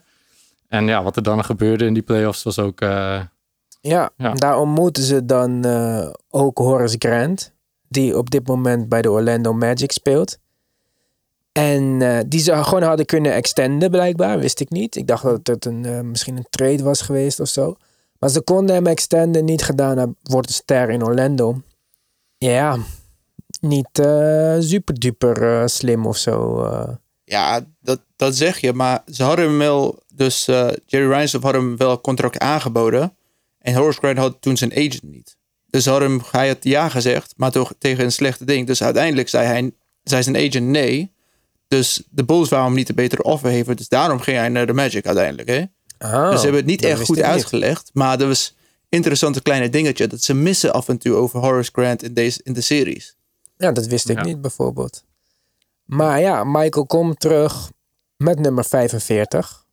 En 0.68 0.86
ja, 0.88 1.04
wat 1.04 1.16
er 1.16 1.24
dan 1.24 1.46
gebeurde 1.46 1.86
in 1.86 1.94
die 1.94 2.04
playoffs 2.04 2.44
was 2.44 2.60
ook. 2.60 2.82
eh, 2.82 3.22
Ja, 3.82 4.10
Ja. 4.18 4.34
daar 4.34 4.58
ontmoeten 4.58 5.04
ze 5.04 5.26
dan 5.26 5.66
eh, 5.66 6.10
ook 6.30 6.58
Horace 6.58 6.96
Grant, 7.00 7.54
die 7.88 8.18
op 8.18 8.30
dit 8.30 8.48
moment 8.48 8.90
bij 8.90 9.02
de 9.02 9.12
Orlando 9.12 9.54
Magic 9.54 9.92
speelt. 9.92 10.38
En 11.52 12.02
eh, 12.02 12.20
die 12.28 12.40
ze 12.40 12.64
gewoon 12.64 12.84
hadden 12.84 13.06
kunnen 13.06 13.34
extenden, 13.34 13.90
blijkbaar, 13.92 14.40
wist 14.40 14.60
ik 14.60 14.70
niet. 14.70 14.96
Ik 14.96 15.08
dacht 15.08 15.24
dat 15.24 15.48
het 15.48 15.66
een, 15.66 16.10
misschien 16.10 16.38
een 16.38 16.48
trade 16.50 16.84
was 16.84 17.02
geweest 17.02 17.40
of 17.40 17.48
zo. 17.48 17.76
Maar 18.20 18.30
ze 18.30 18.42
konden 18.42 18.76
hem 18.76 18.86
extenden, 18.88 19.46
niet 19.46 19.64
gedaan. 19.64 19.98
Hij 19.98 20.08
wordt 20.24 20.48
een 20.48 20.54
ster 20.54 20.90
in 20.90 21.04
Orlando. 21.04 21.62
Ja, 22.38 22.78
niet 23.62 24.00
eh 24.00 24.56
super 24.60 25.00
duper 25.00 25.62
eh, 25.62 25.68
slim 25.68 26.06
of 26.06 26.18
zo. 26.18 26.64
eh. 26.64 26.90
Ja, 27.24 27.66
dat, 27.80 28.00
dat 28.16 28.36
zeg 28.36 28.60
je. 28.60 28.74
Maar 28.74 29.04
ze 29.12 29.24
hadden 29.24 29.46
hem 29.46 29.58
wel... 29.58 30.00
Dus 30.14 30.46
Jerry 30.86 31.08
Reinsdorf 31.10 31.44
had 31.44 31.54
hem 31.54 31.78
wel 31.78 32.02
contract 32.02 32.40
aangeboden. 32.40 33.16
En 33.60 33.74
Horace 33.74 33.98
Grant 34.00 34.18
had 34.18 34.38
toen 34.40 34.58
zijn 34.58 34.72
agent 34.72 35.04
niet. 35.04 35.38
Dus 35.68 35.84
ze 35.84 35.90
hadden 35.90 36.10
hem, 36.10 36.22
hij 36.32 36.48
had 36.48 36.58
ja 36.62 36.90
gezegd, 36.90 37.34
maar 37.38 37.52
toch 37.52 37.74
tegen 37.78 38.04
een 38.04 38.12
slechte 38.12 38.46
ding. 38.46 38.68
Dus 38.68 38.84
uiteindelijk 38.84 39.30
zei, 39.30 39.46
hij, 39.48 39.72
zei 40.04 40.24
zijn 40.24 40.36
agent 40.36 40.66
nee. 40.66 41.12
Dus 41.68 42.04
de 42.10 42.24
Bulls 42.24 42.50
wou 42.50 42.64
hem 42.66 42.74
niet 42.74 42.90
een 42.90 42.96
betere 42.96 43.24
offer. 43.24 43.76
Dus 43.76 43.88
daarom 43.90 44.20
ging 44.20 44.38
hij 44.38 44.50
naar 44.50 44.66
de 44.68 44.74
Magic 44.74 45.06
uiteindelijk. 45.06 45.48
Hè? 45.50 45.64
Ah, 45.98 46.30
dus 46.30 46.36
ze 46.40 46.44
hebben 46.44 46.62
het 46.62 46.70
niet 46.70 46.84
echt 46.84 47.02
goed 47.06 47.16
niet. 47.16 47.26
uitgelegd. 47.26 47.90
Maar 47.94 48.18
dat 48.18 48.28
was 48.28 48.56
interessante 48.90 49.42
kleine 49.42 49.70
dingetje. 49.70 50.08
Dat 50.08 50.22
ze 50.22 50.34
missen 50.34 50.74
af 50.74 50.90
en 50.90 50.98
toe 50.98 51.16
over 51.16 51.40
Horace 51.40 51.70
Grant 51.74 52.04
in, 52.04 52.14
deze, 52.14 52.40
in 52.44 52.54
de 52.54 52.62
series. 52.62 53.16
Ja, 53.58 53.72
dat 53.72 53.86
wist 53.86 54.10
ik 54.10 54.18
Ja. 54.18 54.24
niet 54.24 54.42
bijvoorbeeld. 54.42 55.04
Maar 55.86 56.20
ja, 56.20 56.44
Michael 56.44 56.86
komt 56.86 57.20
terug 57.20 57.72
met 58.18 58.40
nummer 58.40 58.66
45. 58.66 59.66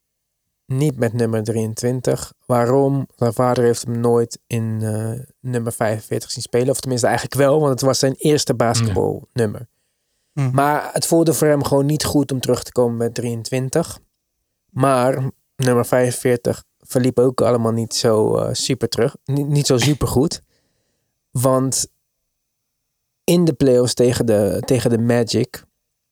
Niet 0.67 0.99
met 0.99 1.13
nummer 1.13 1.43
23. 1.43 2.33
Waarom? 2.47 3.07
Zijn 3.17 3.33
vader 3.33 3.65
heeft 3.65 3.85
hem 3.85 4.01
nooit 4.01 4.39
in 4.47 4.79
eh, 4.83 5.21
nummer 5.41 5.73
45 5.73 6.31
zien 6.31 6.43
spelen. 6.43 6.69
Of 6.69 6.81
tenminste 6.81 7.07
eigenlijk 7.07 7.37
wel, 7.37 7.59
want 7.59 7.71
het 7.71 7.81
was 7.81 7.99
zijn 7.99 8.15
eerste 8.15 8.55
basketbalnummer. 8.55 9.67
Mhm. 10.33 10.51
Maar 10.55 10.91
het 10.93 11.07
voelde 11.07 11.35
voor 11.35 11.49
hem 11.49 11.65
gewoon 11.65 11.87
niet 11.87 12.05
goed 12.05 12.33
om 12.33 12.41
terug 12.41 12.63
te 12.63 12.73
komen 12.73 12.97
met 12.97 13.15
23. 13.15 13.99
Maar 14.71 15.31
nummer 15.57 15.87
45 15.87 16.65
verliep 16.87 17.19
ook 17.19 17.41
allemaal 17.41 17.73
niet 17.73 17.95
zo 17.95 18.37
eh, 18.37 18.49
super 18.53 18.89
terug. 18.89 19.17
Niet, 19.25 19.49
niet 19.49 19.67
zo 19.67 19.79
super 19.79 20.09
goed. 20.09 20.43
Want 21.31 21.87
in 23.25 23.45
de 23.45 23.53
playoffs 23.53 23.95
tegen 23.95 24.27
de, 24.27 24.63
tegen 24.65 24.91
de 24.91 24.99
Magic. 24.99 25.65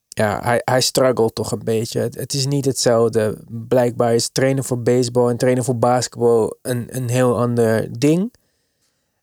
Ja, 0.09 0.41
hij, 0.43 0.61
hij 0.65 0.81
struggelt 0.81 1.35
toch 1.35 1.53
een 1.53 1.65
beetje. 1.65 2.01
Het, 2.01 2.35
is 2.35 2.47
niet 2.47 2.65
hetzelfde. 2.65 3.39
Blijkbaar 3.49 4.15
is 4.15 4.29
trainen 4.29 4.65
voor 4.65 4.83
baseball 4.83 5.31
en 5.31 5.37
trainen 5.37 5.65
voor 5.65 5.79
basketbal 5.79 6.59
een, 6.63 6.87
een 6.97 7.09
heel 7.09 7.39
ander 7.39 7.99
ding. 7.99 8.35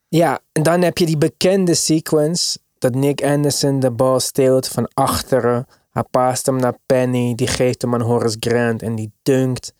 Ja, 0.07 0.39
en 0.51 0.63
dan 0.63 0.81
heb 0.81 0.97
je 0.97 1.05
die 1.05 1.17
bekende 1.17 1.73
sequence 1.73 2.59
dat 2.77 2.95
Nick 2.95 3.23
Anderson 3.23 3.79
de 3.79 3.91
bal 3.91 4.19
steelt 4.19 4.67
van 4.67 4.89
achteren. 4.93 5.67
Hij 5.91 6.03
paast 6.11 6.45
hem 6.45 6.55
naar 6.55 6.77
Penny, 6.85 7.35
die 7.35 7.47
geeft 7.47 7.81
hem 7.81 7.93
aan 7.93 8.01
Horace 8.01 8.37
Grant 8.39 8.81
en 8.81 8.95
die 8.95 9.11
dunkt. 9.23 9.73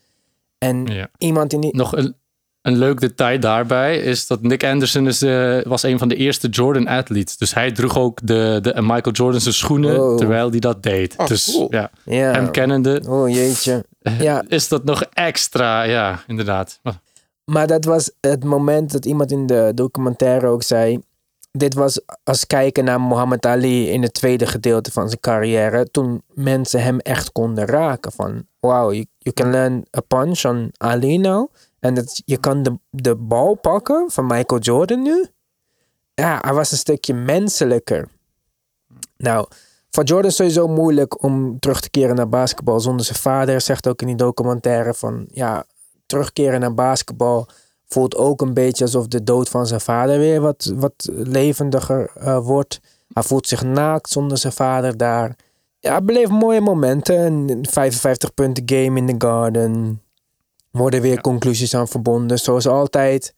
En 0.60 0.86
ja. 0.86 1.10
iemand 1.18 1.54
in 1.54 1.60
die... 1.62 1.76
Nog 1.76 1.96
een, 1.96 2.16
een 2.62 2.78
leuk 2.78 3.00
detail 3.00 3.40
daarbij 3.40 3.98
is 3.98 4.28
dat 4.28 4.42
Nick 4.42 4.64
Anderson 4.64 5.08
is, 5.08 5.22
eh, 5.22 5.62
was 5.64 5.84
een 5.84 5.98
van 5.98 6.08
de 6.08 6.16
eerste 6.16 6.48
Jordan-athletes. 6.48 7.38
Dus 7.38 7.54
hij 7.54 7.72
droeg 7.72 7.98
ook 7.98 8.20
de, 8.24 8.60
de 8.62 8.74
Michael 8.82 9.12
Jordan's 9.16 9.58
schoenen 9.58 9.96
Wow. 9.96 10.18
terwijl 10.18 10.50
hij 10.50 10.60
dat 10.60 10.84
deed. 10.84 11.14
Oh, 11.18 11.28
dus 11.28 11.52
cool. 11.52 11.68
ja, 11.70 11.92
Ja. 12.06 12.32
hem 12.32 12.52
kennende 12.52 13.02
Oh 13.08 13.30
jeetje. 13.30 13.86
Ja, 14.20 14.44
is 14.48 14.68
dat 14.68 14.84
nog 14.84 15.04
extra, 15.14 15.84
ja, 15.84 16.24
inderdaad. 16.28 16.80
Maar 17.46 17.68
dat 17.68 17.86
was 17.86 18.12
het 18.22 18.44
moment 18.44 18.92
dat 18.92 19.06
iemand 19.06 19.32
in 19.32 19.46
de 19.46 19.72
documentaire 19.76 20.48
ook 20.48 20.64
zei. 20.64 21.00
Dit 21.52 21.74
was 21.74 22.02
als 22.24 22.48
kijken 22.48 22.84
naar 22.84 23.02
Muhammad 23.02 23.46
Ali 23.46 23.90
in 23.90 24.02
het 24.02 24.14
tweede 24.14 24.46
gedeelte 24.46 24.92
van 24.92 25.08
zijn 25.08 25.20
carrière. 25.20 25.92
Toen 25.92 26.24
mensen 26.34 26.84
hem 26.84 27.00
echt 27.00 27.32
konden 27.32 27.66
raken. 27.66 28.12
Van 28.12 28.46
wow, 28.60 28.94
you, 28.94 29.34
can 29.34 29.50
learn 29.50 29.86
a 29.98 30.02
punch 30.02 30.46
on 30.46 30.72
Ali 30.78 31.18
now. 31.18 31.50
En 31.80 32.06
je 32.26 32.38
kan 32.38 32.64
de, 32.64 32.80
de 32.90 33.16
bal 33.16 33.56
pakken 33.56 34.12
van 34.12 34.26
Michael 34.26 34.62
Jordan 34.62 35.02
nu. 35.02 35.26
Ja, 36.14 36.38
hij 36.42 36.54
was 36.54 36.72
een 36.72 36.78
stukje 36.78 37.14
menselijker. 37.14 38.08
Nou, 39.18 39.48
Voor 39.90 40.04
Jordan 40.04 40.30
is 40.30 40.38
het 40.38 40.48
sowieso 40.48 40.74
moeilijk 40.74 41.24
om 41.24 41.60
terug 41.60 41.82
te 41.82 41.90
keren 41.90 42.16
naar 42.16 42.30
basketbal 42.30 42.80
zonder 42.80 43.06
zijn 43.06 43.18
vader. 43.18 43.62
Zegt 43.62 43.88
ook 43.88 44.02
in 44.02 44.08
die 44.08 44.16
documentaire 44.16 44.94
van 44.94 45.28
ja, 45.32 45.66
terugkeren 46.06 46.60
naar 46.60 46.74
basketbal 46.74 47.48
voelt 47.90 48.16
ook 48.16 48.42
een 48.42 48.54
beetje 48.54 48.84
alsof 48.84 49.08
de 49.08 49.24
dood 49.24 49.50
van 49.50 49.68
zijn 49.68 49.82
vader 49.82 50.20
weer 50.20 50.42
wat, 50.42 50.74
wat 50.76 51.10
levendiger 51.12 52.12
eh, 52.16 52.40
wordt. 52.40 52.80
Hij 53.14 53.24
voelt 53.24 53.48
zich 53.48 53.64
naakt 53.64 54.10
zonder 54.10 54.38
zijn 54.38 54.54
vader 54.54 54.98
daar. 54.98 55.36
Ja, 55.80 55.92
hij 55.92 56.04
beleeft 56.04 56.32
mooie 56.32 56.62
momenten. 56.62 57.20
Een 57.50 57.66
55 57.70 58.34
punten 58.34 58.64
game 58.66 59.00
in 59.00 59.18
the 59.18 59.28
garden. 59.28 60.02
Worden 60.72 61.02
weer 61.02 61.22
conclusies 61.22 61.76
aan 61.76 61.88
verbonden, 61.88 62.40
zoals 62.40 62.68
altijd. 62.68 63.34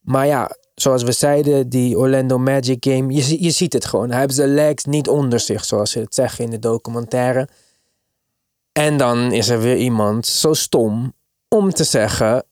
Maar 0.00 0.26
ja, 0.26 0.56
zoals 0.74 1.02
we 1.02 1.12
zeiden, 1.12 1.68
die 1.68 1.98
Orlando 1.98 2.38
Magic 2.38 2.84
game, 2.84 3.12
je, 3.12 3.42
je 3.42 3.50
ziet 3.50 3.72
het 3.72 3.84
gewoon. 3.84 4.10
Hij 4.10 4.20
heeft 4.20 4.34
zijn 4.34 4.54
legs 4.54 4.84
niet 4.84 5.08
onder 5.08 5.40
zich, 5.40 5.64
zoals 5.64 5.90
ze 5.90 5.98
het 5.98 6.14
zeggen 6.14 6.44
in 6.44 6.50
de 6.50 6.58
documentaire. 6.58 7.48
En 8.72 8.96
dan 8.96 9.32
is 9.32 9.48
er 9.48 9.60
weer 9.60 9.76
iemand 9.76 10.26
zo 10.26 10.52
stom 10.52 11.12
om 11.48 11.70
te 11.70 11.84
zeggen: 11.84 12.44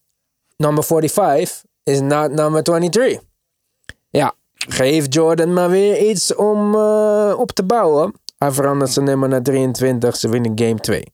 number 0.63 0.85
45 0.85 1.63
is 1.83 2.01
not 2.01 2.31
number 2.33 2.63
23. 2.63 3.21
Ja, 4.11 4.33
geef 4.69 5.07
Jordan 5.09 5.53
maar 5.53 5.71
weer 5.71 5.99
iets 6.11 6.35
om 6.35 6.75
eh, 6.75 7.35
op 7.39 7.51
te 7.53 7.65
bouwen. 7.65 8.13
Hij 8.39 8.51
verandert 8.51 8.91
zijn 8.91 9.05
nummer 9.05 9.29
naar 9.29 9.43
23, 9.43 10.17
ze 10.17 10.29
winnen 10.29 10.53
game 10.55 10.81
2. 10.81 11.05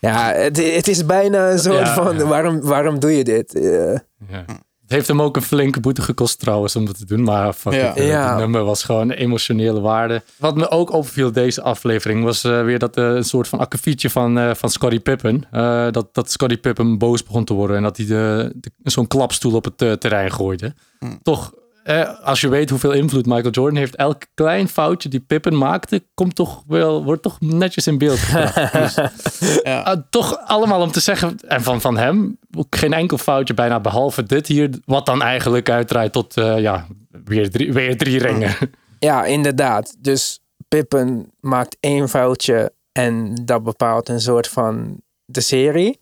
Ja, 0.00 0.32
het, 0.32 0.56
het 0.74 0.88
is 0.88 1.06
bijna 1.06 1.50
een 1.50 1.58
soort 1.58 1.86
Ja, 1.86 1.94
van: 1.94 2.16
ja. 2.16 2.24
Waarom, 2.26 2.60
waarom 2.60 2.98
doe 2.98 3.16
je 3.16 3.24
dit? 3.24 3.54
Eh, 3.54 3.94
Ja. 4.28 4.44
Het 4.92 5.00
heeft 5.00 5.10
hem 5.18 5.26
ook 5.26 5.36
een 5.36 5.42
flinke 5.42 5.80
boete 5.80 6.02
gekost 6.02 6.38
trouwens 6.38 6.76
om 6.76 6.84
dat 6.86 6.98
te 6.98 7.04
doen. 7.06 7.22
Maar 7.22 7.52
fuck 7.52 7.72
Ja. 7.72 7.94
eh, 7.96 8.06
Ja. 8.08 8.28
het 8.30 8.38
nummer 8.38 8.64
was 8.64 8.84
gewoon 8.84 9.10
emotionele 9.10 9.80
waarde. 9.80 10.22
Wat 10.38 10.56
me 10.56 10.70
ook 10.70 10.92
opviel 10.92 11.32
deze 11.32 11.62
aflevering 11.62 12.24
was 12.24 12.44
eh, 12.44 12.64
weer 12.64 12.78
dat 12.78 12.96
eh, 12.96 13.04
een 13.04 13.24
soort 13.24 13.48
van 13.48 13.58
akkefietje 13.58 14.10
van, 14.10 14.38
eh 14.38 14.54
van 14.54 14.70
Scottie 14.70 15.00
Pippen. 15.00 15.44
Eh, 15.50 15.86
dat, 15.90 16.08
dat 16.14 16.30
Scottie 16.30 16.58
Pippen 16.58 16.98
boos 16.98 17.22
begon 17.22 17.44
te 17.44 17.54
worden 17.54 17.76
en 17.76 17.82
dat 17.82 17.96
hij 17.96 18.06
de, 18.06 18.52
de- 18.54 18.70
zo'n 18.82 19.06
klapstoel 19.06 19.54
op 19.54 19.64
het 19.64 20.00
terrein 20.00 20.32
gooide. 20.32 20.74
Toch, 21.22 21.52
eh, 21.82 22.20
als 22.20 22.40
je 22.40 22.48
weet 22.48 22.70
hoeveel 22.70 22.92
invloed 22.92 23.26
Michael 23.26 23.50
Jordan 23.50 23.78
heeft, 23.78 23.96
elk 23.96 24.22
klein 24.34 24.68
foutje 24.68 25.08
die 25.08 25.20
Pippen 25.20 25.58
maakte, 25.58 26.04
komt 26.14 26.34
toch 26.34 26.62
wel, 26.66 27.04
wordt 27.04 27.22
toch 27.22 27.40
netjes 27.40 27.86
in 27.86 27.98
beeld 27.98 28.18
gebracht. 28.18 28.72
Dus 28.72 29.60
Ja. 29.62 29.80
Ah, 29.80 30.02
toch 30.10 30.38
allemaal 30.46 30.80
om 30.80 30.90
te 30.90 31.00
zeggen, 31.00 31.38
en 31.48 31.62
van, 31.62 31.80
van 31.80 31.96
hem, 31.96 32.38
ook 32.56 32.76
geen 32.76 32.92
enkel 32.92 33.18
foutje 33.18 33.54
bijna, 33.54 33.80
behalve 33.80 34.22
dit 34.22 34.46
hier, 34.46 34.70
wat 34.84 35.06
dan 35.06 35.22
eigenlijk 35.22 35.70
uitdraait 35.70 36.12
tot, 36.12 36.36
eh, 36.36 36.58
ja, 36.58 36.86
weer 37.24 37.50
drie, 37.50 37.72
weer 37.72 37.96
drie 37.96 38.18
ringen. 38.18 38.54
Ja, 38.98 39.24
inderdaad. 39.24 39.96
Dus 39.98 40.40
Pippen 40.68 41.32
maakt 41.40 41.76
één 41.80 42.08
foutje 42.08 42.72
en 42.92 43.34
dat 43.44 43.62
bepaalt 43.62 44.08
een 44.08 44.20
soort 44.20 44.48
van 44.48 45.00
de 45.24 45.40
serie. 45.40 46.00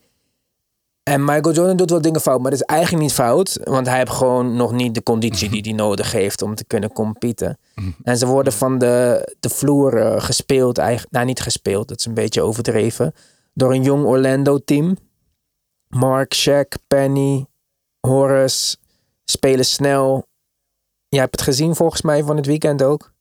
En 1.10 1.24
Michael 1.24 1.54
Jordan 1.54 1.76
doet 1.76 1.90
wel 1.90 2.00
dingen 2.00 2.20
fout, 2.20 2.40
maar 2.40 2.50
dat 2.50 2.60
is 2.60 2.66
eigenlijk 2.66 3.02
niet 3.02 3.12
fout. 3.12 3.60
Want 3.62 3.86
hij 3.86 3.98
heeft 3.98 4.10
gewoon 4.10 4.56
nog 4.56 4.72
niet 4.72 4.94
de 4.94 5.02
conditie 5.02 5.50
die 5.50 5.60
hij 5.60 5.72
nodig 5.72 6.12
heeft 6.12 6.42
om 6.42 6.54
te 6.54 6.64
kunnen 6.64 6.92
competen. 6.92 7.58
En 8.02 8.18
ze 8.18 8.26
worden 8.26 8.52
van 8.52 8.78
de, 8.78 9.28
de 9.40 9.48
vloer 9.48 9.96
eh, 9.96 10.22
gespeeld, 10.22 10.78
eigenlijk, 10.78 11.12
nou 11.12 11.26
niet 11.26 11.40
gespeeld, 11.40 11.88
dat 11.88 11.98
is 11.98 12.04
een 12.04 12.14
beetje 12.14 12.42
overdreven. 12.42 13.14
Door 13.54 13.72
een 13.72 13.82
jong 13.82 14.04
Orlando 14.04 14.58
team. 14.58 14.96
Mark, 15.88 16.34
Shaq, 16.34 16.86
Penny, 16.86 17.46
Horace 18.00 18.76
spelen 19.24 19.64
snel. 19.64 20.26
Jij 21.08 21.20
hebt 21.20 21.34
het 21.34 21.44
gezien 21.44 21.74
volgens 21.74 22.02
mij 22.02 22.22
van 22.22 22.36
het 22.36 22.46
weekend 22.46 22.82
ook. 22.82 23.12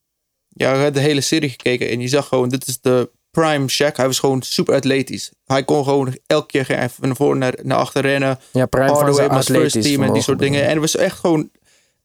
Ja, 0.48 0.74
ik 0.74 0.81
had 0.81 0.93
de 0.93 1.00
hele 1.00 1.22
serie 1.22 1.50
gekeken 1.50 1.89
en 1.89 2.00
je 2.00 2.08
zag 2.08 2.27
gewoon, 2.27 2.50
dit 2.50 2.67
is 2.67 2.81
de 2.81 3.10
prime 3.31 3.69
Shaq. 3.69 3.95
Hij 3.95 4.05
was 4.05 4.19
gewoon 4.19 4.41
super 4.41 4.75
atletisch. 4.75 5.31
Hij 5.45 5.63
kon 5.63 5.83
gewoon 5.83 6.17
elke 6.27 6.48
keer 6.48 6.65
gaan 6.65 6.77
even 6.77 7.07
naar 7.07 7.15
voren 7.15 7.38
naar, 7.38 7.55
naar 7.63 7.77
achter 7.77 8.01
rennen. 8.01 8.39
Ja, 8.51 8.65
prime 8.65 8.88
van 8.88 8.95
Hardaway 8.95 9.27
was 9.27 9.45
first 9.45 9.50
atletisch 9.50 9.83
team 9.83 10.03
en 10.03 10.13
die 10.13 10.21
soort 10.21 10.39
dingen. 10.39 10.63
En 10.63 10.69
het 10.69 10.79
was 10.79 10.95
echt 10.95 11.19
gewoon, 11.19 11.50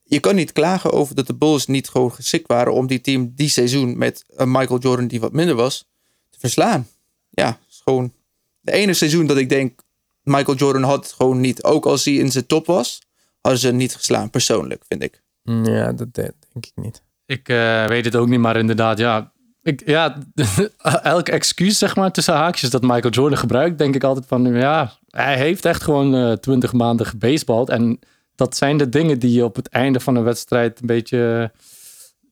je 0.03 0.19
kan 0.19 0.35
niet 0.35 0.51
klagen 0.51 0.91
over 0.91 1.15
dat 1.15 1.27
de 1.27 1.35
Bulls 1.35 1.65
niet 1.65 1.89
gewoon 1.89 2.11
geschikt 2.11 2.47
waren 2.47 2.73
om 2.73 2.87
die 2.87 3.01
team 3.01 3.31
die 3.35 3.49
seizoen 3.49 3.97
met 3.97 4.23
een 4.27 4.51
Michael 4.51 4.79
Jordan 4.79 5.07
die 5.07 5.19
wat 5.19 5.31
minder 5.31 5.55
was, 5.55 5.85
te 6.29 6.39
verslaan. 6.39 6.87
Ja, 7.29 7.47
het 7.47 7.69
is 7.69 7.81
gewoon 7.83 8.13
de 8.61 8.71
ene 8.71 8.93
seizoen 8.93 9.25
dat 9.25 9.37
ik 9.37 9.49
denk, 9.49 9.79
Michael 10.23 10.57
Jordan 10.57 10.83
had 10.83 11.03
het 11.03 11.13
gewoon 11.13 11.39
niet. 11.39 11.63
Ook 11.63 11.85
als 11.85 12.05
hij 12.05 12.13
in 12.13 12.31
zijn 12.31 12.45
top 12.45 12.65
was, 12.65 13.01
hadden 13.41 13.61
ze 13.61 13.71
niet 13.71 13.95
geslaan, 13.95 14.29
persoonlijk, 14.29 14.83
vind 14.87 15.03
ik. 15.03 15.21
ik. 15.43 15.65
Ja, 15.65 15.91
dat 15.91 16.07
eh, 16.11 16.23
denk 16.53 16.65
ik 16.65 16.71
niet. 16.75 17.03
Ik 17.25 17.49
eh, 17.49 17.87
weet 17.87 18.05
het 18.05 18.15
ook 18.15 18.27
niet, 18.27 18.39
maar 18.39 18.57
inderdaad, 18.57 18.97
ja. 18.97 19.33
Ik, 19.65 19.81
ja, 19.85 20.17
elk 21.03 21.29
excuus, 21.29 21.77
zeg 21.77 21.95
maar, 21.95 22.11
tussen 22.11 22.33
haakjes 22.33 22.69
dat 22.69 22.81
Michael 22.81 23.09
Jordan 23.09 23.37
gebruikt, 23.37 23.77
denk 23.77 23.95
ik 23.95 24.03
altijd 24.03 24.25
van, 24.27 24.53
ja, 24.53 24.91
hij 25.09 25.37
heeft 25.37 25.65
echt 25.65 25.83
gewoon 25.83 26.39
twintig 26.39 26.73
maanden 26.73 27.05
gebasebald. 27.05 27.69
En 27.69 27.99
dat 28.35 28.57
zijn 28.57 28.77
de 28.77 28.89
dingen 28.89 29.19
die 29.19 29.31
je 29.31 29.43
op 29.43 29.55
het 29.55 29.69
einde 29.69 29.99
van 29.99 30.15
een 30.15 30.23
wedstrijd 30.23 30.79
een 30.79 30.87
beetje, 30.87 31.51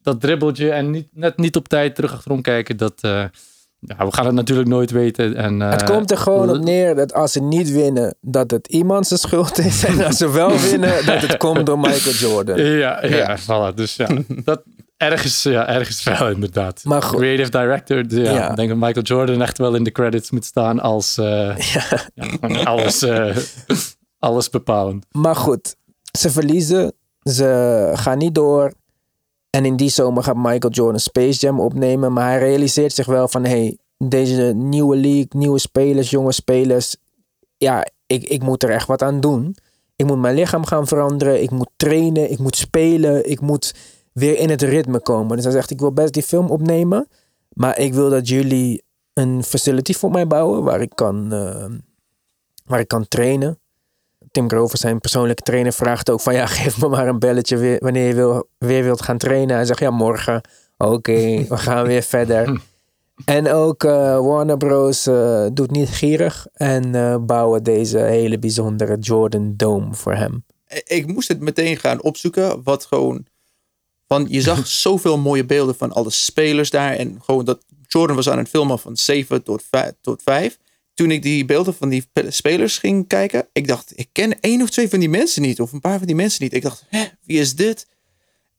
dat 0.01 0.21
dribbeltje 0.21 0.71
en 0.71 0.89
niet, 0.89 1.07
net 1.11 1.37
niet 1.37 1.55
op 1.55 1.67
tijd 1.67 1.95
terug 1.95 2.13
achterom 2.13 2.41
kijken, 2.41 2.77
dat, 2.77 2.93
eh, 3.01 3.23
ja, 3.79 4.05
we 4.05 4.13
gaan 4.13 4.25
het 4.25 4.35
natuurlijk 4.35 4.69
nooit 4.69 4.91
weten. 4.91 5.35
En, 5.35 5.61
eh, 5.61 5.69
het 5.69 5.83
komt 5.83 6.11
er 6.11 6.17
gewoon 6.17 6.49
op 6.49 6.63
neer 6.63 6.95
dat 6.95 7.13
als 7.13 7.31
ze 7.31 7.41
niet 7.41 7.71
winnen, 7.71 8.15
dat 8.21 8.51
het 8.51 8.67
iemand 8.67 9.07
zijn 9.07 9.19
schuld 9.19 9.57
is. 9.57 9.83
En 9.85 10.05
als 10.05 10.17
ze 10.17 10.31
wel 10.31 10.59
winnen, 10.69 11.05
dat 11.05 11.21
het 11.21 11.37
komt 11.37 11.65
door 11.65 11.79
Michael 11.79 12.15
Jordan. 12.15 12.57
Ja, 12.57 13.05
ja, 13.05 13.37
voilà. 13.39 13.75
Dus 13.75 13.95
ja, 13.95 14.07
dat 14.27 14.61
ergens, 15.11 15.43
ja, 15.43 15.67
ergens 15.67 16.03
wel 16.03 16.29
inderdaad. 16.29 16.81
Maar 16.83 17.01
goed. 17.01 17.19
Creative 17.19 17.49
director, 17.49 18.07
dus 18.07 18.27
ja, 18.27 18.33
Ja. 18.33 18.49
ik 18.49 18.55
denk 18.55 18.69
dat 18.69 18.77
Michael 18.77 19.05
Jordan 19.05 19.41
echt 19.41 19.57
wel 19.57 19.75
in 19.75 19.83
de 19.83 19.91
credits 19.91 20.31
moet 20.31 20.45
staan 20.45 20.79
als 20.79 21.17
eh, 21.17 21.57
ja, 21.57 22.63
alles, 22.63 23.01
eh, 23.01 23.37
alles 24.19 24.49
bepalend. 24.49 25.05
Maar 25.11 25.35
goed, 25.35 25.75
ze 26.19 26.29
verliezen. 26.29 26.93
Ze 27.23 27.91
gaan 27.93 28.17
niet 28.17 28.35
door. 28.35 28.73
En 29.49 29.65
in 29.65 29.75
die 29.75 29.89
zomer 29.89 30.23
gaat 30.23 30.35
Michael 30.35 30.73
Jordan 30.73 30.99
Space 30.99 31.39
Jam 31.39 31.59
opnemen. 31.59 32.13
Maar 32.13 32.29
hij 32.29 32.39
realiseert 32.39 32.93
zich 32.93 33.05
wel 33.05 33.27
van... 33.27 33.45
Hey, 33.45 33.77
deze 33.97 34.41
nieuwe 34.55 34.95
league, 34.95 35.27
nieuwe 35.29 35.59
spelers, 35.59 36.09
jonge 36.09 36.31
spelers. 36.31 36.95
Ja, 37.57 37.87
ik, 38.07 38.23
ik 38.23 38.41
moet 38.41 38.63
er 38.63 38.69
echt 38.69 38.87
wat 38.87 39.01
aan 39.01 39.19
doen. 39.19 39.55
Ik 39.95 40.05
moet 40.05 40.19
mijn 40.19 40.35
lichaam 40.35 40.65
gaan 40.65 40.87
veranderen. 40.87 41.41
Ik 41.41 41.51
moet 41.51 41.69
trainen. 41.75 42.31
Ik 42.31 42.39
moet 42.39 42.55
spelen. 42.55 43.29
Ik 43.29 43.41
moet 43.41 43.73
weer 44.13 44.37
in 44.37 44.49
het 44.49 44.61
ritme 44.61 44.99
komen. 44.99 45.35
Dus 45.35 45.45
hij 45.45 45.53
zegt, 45.53 45.71
ik 45.71 45.79
wil 45.79 45.93
best 45.93 46.13
die 46.13 46.23
film 46.23 46.49
opnemen. 46.49 47.07
Maar 47.49 47.79
ik 47.79 47.93
wil 47.93 48.09
dat 48.09 48.27
jullie 48.27 48.83
een 49.13 49.43
facility 49.43 49.93
voor 49.93 50.11
mij 50.11 50.27
bouwen. 50.27 50.63
Waar 50.63 50.81
ik 50.81 50.91
kan, 50.95 51.33
eh, 51.33 51.65
waar 52.65 52.79
ik 52.79 52.87
kan 52.87 53.07
trainen. 53.07 53.57
Tim 54.31 54.49
Grover, 54.49 54.77
zijn 54.77 54.99
persoonlijke 54.99 55.41
trainer, 55.41 55.73
vraagt 55.73 56.09
ook 56.09 56.21
van 56.21 56.33
ja, 56.33 56.45
geef 56.57 56.81
me 56.81 56.87
maar 56.87 57.07
een 57.07 57.19
belletje 57.19 57.57
weer, 57.57 57.77
wanneer 57.79 58.07
je 58.07 58.13
wil, 58.13 58.47
weer 58.57 58.83
wilt 58.83 59.01
gaan 59.01 59.17
trainen. 59.17 59.55
Hij 59.55 59.65
zegt 59.65 59.79
ja, 59.79 59.91
morgen. 59.91 60.41
Oké, 60.77 61.13
we 61.49 61.57
gaan 61.57 61.85
weer 61.85 62.01
verder. 62.01 62.61
En 63.25 63.51
ook 63.51 63.83
eh, 63.83 64.19
Warner 64.19 64.57
Bros. 64.57 65.07
eh, 65.07 65.47
doet 65.53 65.71
niet 65.71 65.89
gierig 65.89 66.47
en 66.53 66.95
eh, 66.95 67.17
bouwen 67.17 67.63
deze 67.63 67.97
hele 67.97 68.39
bijzondere 68.39 68.97
Jordan 68.97 69.53
Dome 69.55 69.93
voor 69.93 70.13
hem. 70.13 70.45
ik 70.85 71.07
moest 71.07 71.27
het 71.27 71.39
meteen 71.39 71.77
gaan 71.77 72.01
opzoeken. 72.01 72.63
Wat 72.63 72.85
gewoon. 72.85 73.25
Van, 74.13 74.25
je 74.29 74.41
zag 74.41 74.67
zoveel 74.85 75.17
mooie 75.17 75.45
beelden 75.45 75.75
van 75.75 75.91
alle 75.91 76.09
spelers 76.09 76.69
daar. 76.69 76.93
En 76.93 77.21
gewoon 77.23 77.45
dat 77.45 77.65
Jordan 77.87 78.15
was 78.15 78.29
aan 78.29 78.37
het 78.37 78.49
filmen 78.49 78.79
van 78.79 78.97
7 78.97 79.43
tot 79.43 79.63
5. 79.69 79.91
Tot 80.01 80.21
5. 80.23 80.57
Toen 80.93 81.11
ik 81.11 81.21
die 81.21 81.45
beelden 81.45 81.73
van 81.73 81.89
die 81.89 82.07
pe- 82.13 82.31
spelers 82.31 82.77
ging 82.77 83.07
kijken. 83.07 83.47
Ik 83.51 83.67
dacht, 83.67 83.91
ik 83.95 84.09
ken 84.11 84.39
één 84.39 84.61
of 84.61 84.69
twee 84.69 84.89
van 84.89 84.99
die 84.99 85.09
mensen 85.09 85.41
niet. 85.41 85.61
Of 85.61 85.71
een 85.71 85.79
paar 85.79 85.97
van 85.97 86.07
die 86.07 86.15
mensen 86.15 86.43
niet. 86.43 86.53
Ik 86.53 86.61
dacht, 86.61 86.85
hè, 86.89 87.05
wie 87.23 87.39
is 87.39 87.55
dit? 87.55 87.87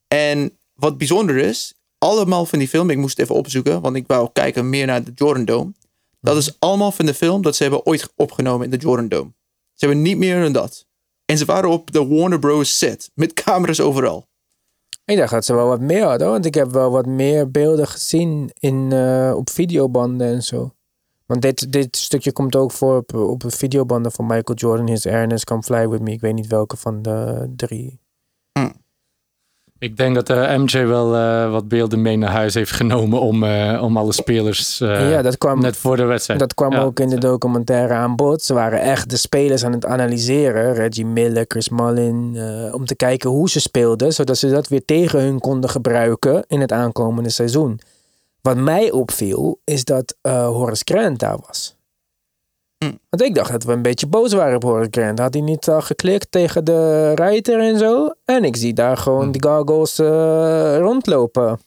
En 0.09 0.59
wat 0.75 0.99
bijzonder 0.99 1.37
is. 1.37 1.75
Allemaal 1.99 2.47
van 2.47 2.59
die 2.59 2.69
film. 2.69 2.91
Ik 2.91 2.97
moest 2.99 3.17
het 3.17 3.27
even 3.27 3.39
opzoeken. 3.41 3.81
Want 3.81 3.97
ik 3.97 4.07
wou 4.07 4.29
kijken 4.33 4.69
meer 4.71 4.87
naar 4.87 5.05
de 5.05 5.13
Jordan 5.15 5.45
Dome. 5.45 5.73
Dat 6.21 6.37
is 6.37 6.57
allemaal 6.59 6.93
van 6.93 7.07
de 7.07 7.15
film 7.15 7.43
dat 7.43 7.57
ze 7.57 7.63
hebben 7.63 7.87
ooit 7.87 8.13
opgenomen 8.17 8.65
in 8.65 8.71
de 8.71 8.77
Jordan 8.77 9.09
Dome. 9.09 9.31
Ze 9.75 9.85
hebben 9.87 10.03
niet 10.03 10.17
meer 10.17 10.41
dan 10.43 10.53
dat. 10.53 10.87
En 11.25 11.39
ze 11.39 11.45
waren 11.45 11.71
op 11.71 11.93
de 11.93 12.07
Warner 12.07 12.39
Bros. 12.39 12.79
set. 12.79 13.11
Met 13.15 13.33
camera's 13.33 13.81
overal. 13.81 14.27
Ik 15.05 15.17
dacht 15.17 15.33
dat 15.33 15.45
ze 15.45 15.55
wel 15.55 15.69
wat 15.69 15.81
meer 15.81 16.05
hadden, 16.05 16.29
want 16.29 16.45
ik 16.45 16.55
heb 16.55 16.71
wel 16.71 16.91
wat 16.91 17.07
meer 17.07 17.51
beelden 17.51 17.87
gezien 17.87 18.51
in, 18.59 18.93
eh, 18.93 19.33
op 19.37 19.51
videobanden 19.51 20.27
en 20.27 20.43
zo. 20.43 20.75
Want 21.27 21.43
dit, 21.43 21.73
dit 21.73 21.97
stukje 21.97 22.33
komt 22.33 22.57
ook 22.57 22.71
voor 22.71 22.97
op, 22.97 23.15
op 23.15 23.41
de 23.41 23.51
videobanden 23.51 24.13
van 24.13 24.27
Michael 24.27 24.59
Jordan, 24.59 24.89
His 24.89 25.07
Ernest, 25.07 25.45
Come 25.45 25.63
Fly 25.63 25.89
With 25.89 26.01
Me. 26.01 26.11
Ik 26.13 26.21
weet 26.21 26.35
niet 26.35 26.47
welke 26.47 26.77
van 26.77 27.03
de 27.03 27.49
drie. 27.57 28.04
Ik 29.85 29.97
denk 29.97 30.15
dat 30.15 30.31
eh, 30.31 30.57
MJ 30.57 30.87
wel 30.87 31.15
eh, 31.17 31.51
wat 31.51 31.69
beelden 31.69 32.03
mee 32.03 32.17
naar 32.17 32.31
huis 32.31 32.55
heeft 32.55 32.71
genomen 32.71 33.21
om, 33.21 33.43
eh, 33.45 33.83
om 33.83 33.97
alle 33.97 34.13
spelers 34.13 34.79
ja, 34.79 35.23
dat 35.23 35.39
kwam, 35.39 35.61
net 35.61 35.77
voor 35.77 35.97
de 35.97 36.05
wedstrijd. 36.05 36.41
dat 36.41 36.55
kwam 36.55 36.73
Ja. 36.73 36.83
ook 36.83 37.01
in 37.01 37.09
de 37.09 37.19
documentaire 37.19 37.95
aan 37.95 38.17
bod. 38.17 38.43
Ze 38.43 38.55
waren 38.55 38.81
echt 38.81 39.11
de 39.11 39.17
spelers 39.17 39.65
aan 39.65 39.73
het 39.73 39.87
analyseren. 39.87 40.75
Reggie 40.75 41.07
Miller, 41.07 41.45
Chris 41.49 41.69
Mullin. 41.69 42.39
om 42.73 42.85
te 42.85 42.97
kijken 42.97 43.31
hoe 43.31 43.51
ze 43.51 43.61
speelden. 43.61 44.13
Zodat 44.13 44.37
ze 44.39 44.51
dat 44.51 44.69
weer 44.69 44.85
tegen 44.85 45.21
hun 45.21 45.41
konden 45.41 45.71
gebruiken 45.71 46.45
in 46.47 46.61
het 46.61 46.73
aankomende 46.73 47.31
seizoen. 47.31 47.81
Wat 48.41 48.57
mij 48.57 48.91
opviel, 48.91 49.61
is 49.65 49.85
dat 49.85 50.17
Horace 50.23 50.83
Grant 50.85 51.19
daar 51.19 51.39
was. 51.47 51.77
Hm. 52.91 52.93
Want 53.11 53.23
ik 53.23 53.35
dacht 53.35 53.51
dat 53.53 53.65
we 53.65 53.73
een 53.73 53.83
beetje 53.83 54.07
boos 54.07 54.33
waren 54.33 54.57
op 54.57 54.63
Horace 54.63 54.89
Grant. 54.91 55.19
Had 55.19 55.35
hij 55.35 55.43
niet 55.43 55.69
al 55.69 55.81
geklikt 55.81 56.31
tegen 56.31 56.65
de 56.65 57.13
rijter 57.15 57.61
en 57.61 57.79
zo? 57.79 58.11
En 58.25 58.45
ik 58.45 58.57
zie 58.57 58.73
daar 58.73 58.97
gewoon 58.97 59.25
Hm. 59.25 59.31
die 59.31 59.43
goggles 59.43 59.99
eh, 59.99 60.77
rondlopen. 60.79 61.59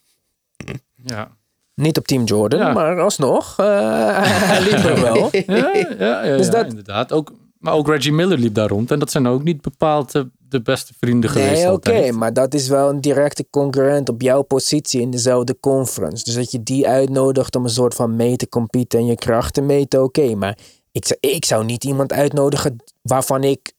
Ja. 1.03 1.27
Niet 1.75 1.97
op 1.97 2.07
Team 2.07 2.23
Jordan, 2.23 2.59
Ja. 2.59 2.73
maar 2.73 2.99
alsnog. 3.01 3.53
eh 3.57 3.65
hij 4.49 4.61
liep 4.61 4.73
er 4.85 5.01
wel. 5.01 5.29
Ja, 5.57 5.73
ja, 5.99 6.23
ja, 6.25 6.37
Dus 6.37 6.49
dat- 6.49 6.65
inderdaad. 6.65 7.11
Ook, 7.11 7.31
maar 7.59 7.73
ook 7.73 7.87
Reggie 7.87 8.11
Miller 8.13 8.37
liep 8.37 8.53
daar 8.53 8.67
rond. 8.69 8.91
En 8.91 8.99
dat 8.99 9.11
zijn 9.11 9.27
ook 9.27 9.43
niet 9.43 9.61
bepaald 9.61 10.11
de, 10.49 10.61
beste 10.61 10.93
vrienden 10.99 11.29
geweest 11.29 11.63
Nee, 11.63 11.71
oké, 11.71 12.11
maar 12.11 12.33
dat 12.33 12.53
is 12.53 12.67
wel 12.67 12.89
een 12.89 13.01
directe 13.01 13.45
concurrent 13.49 14.09
op 14.09 14.21
jouw 14.21 14.41
positie 14.41 15.01
in 15.01 15.11
dezelfde 15.11 15.57
conference. 15.59 16.23
Dus 16.23 16.33
dat 16.33 16.51
je 16.51 16.63
die 16.63 16.87
uitnodigt 16.87 17.55
om 17.55 17.63
een 17.63 17.69
soort 17.69 17.93
van 17.93 18.15
mee 18.15 18.35
te 18.35 18.49
competen 18.49 18.99
en 18.99 19.05
je 19.05 19.15
krachten 19.15 19.65
meten, 19.65 20.03
oké. 20.03 20.35
maar 20.35 20.57
ik 20.97 21.05
zou, 21.05 21.19
ik 21.19 21.45
zou 21.45 21.65
niet 21.65 21.83
iemand 21.83 22.13
uitnodigen 22.13 22.75
waarvan 23.01 23.43
ik 23.43 23.73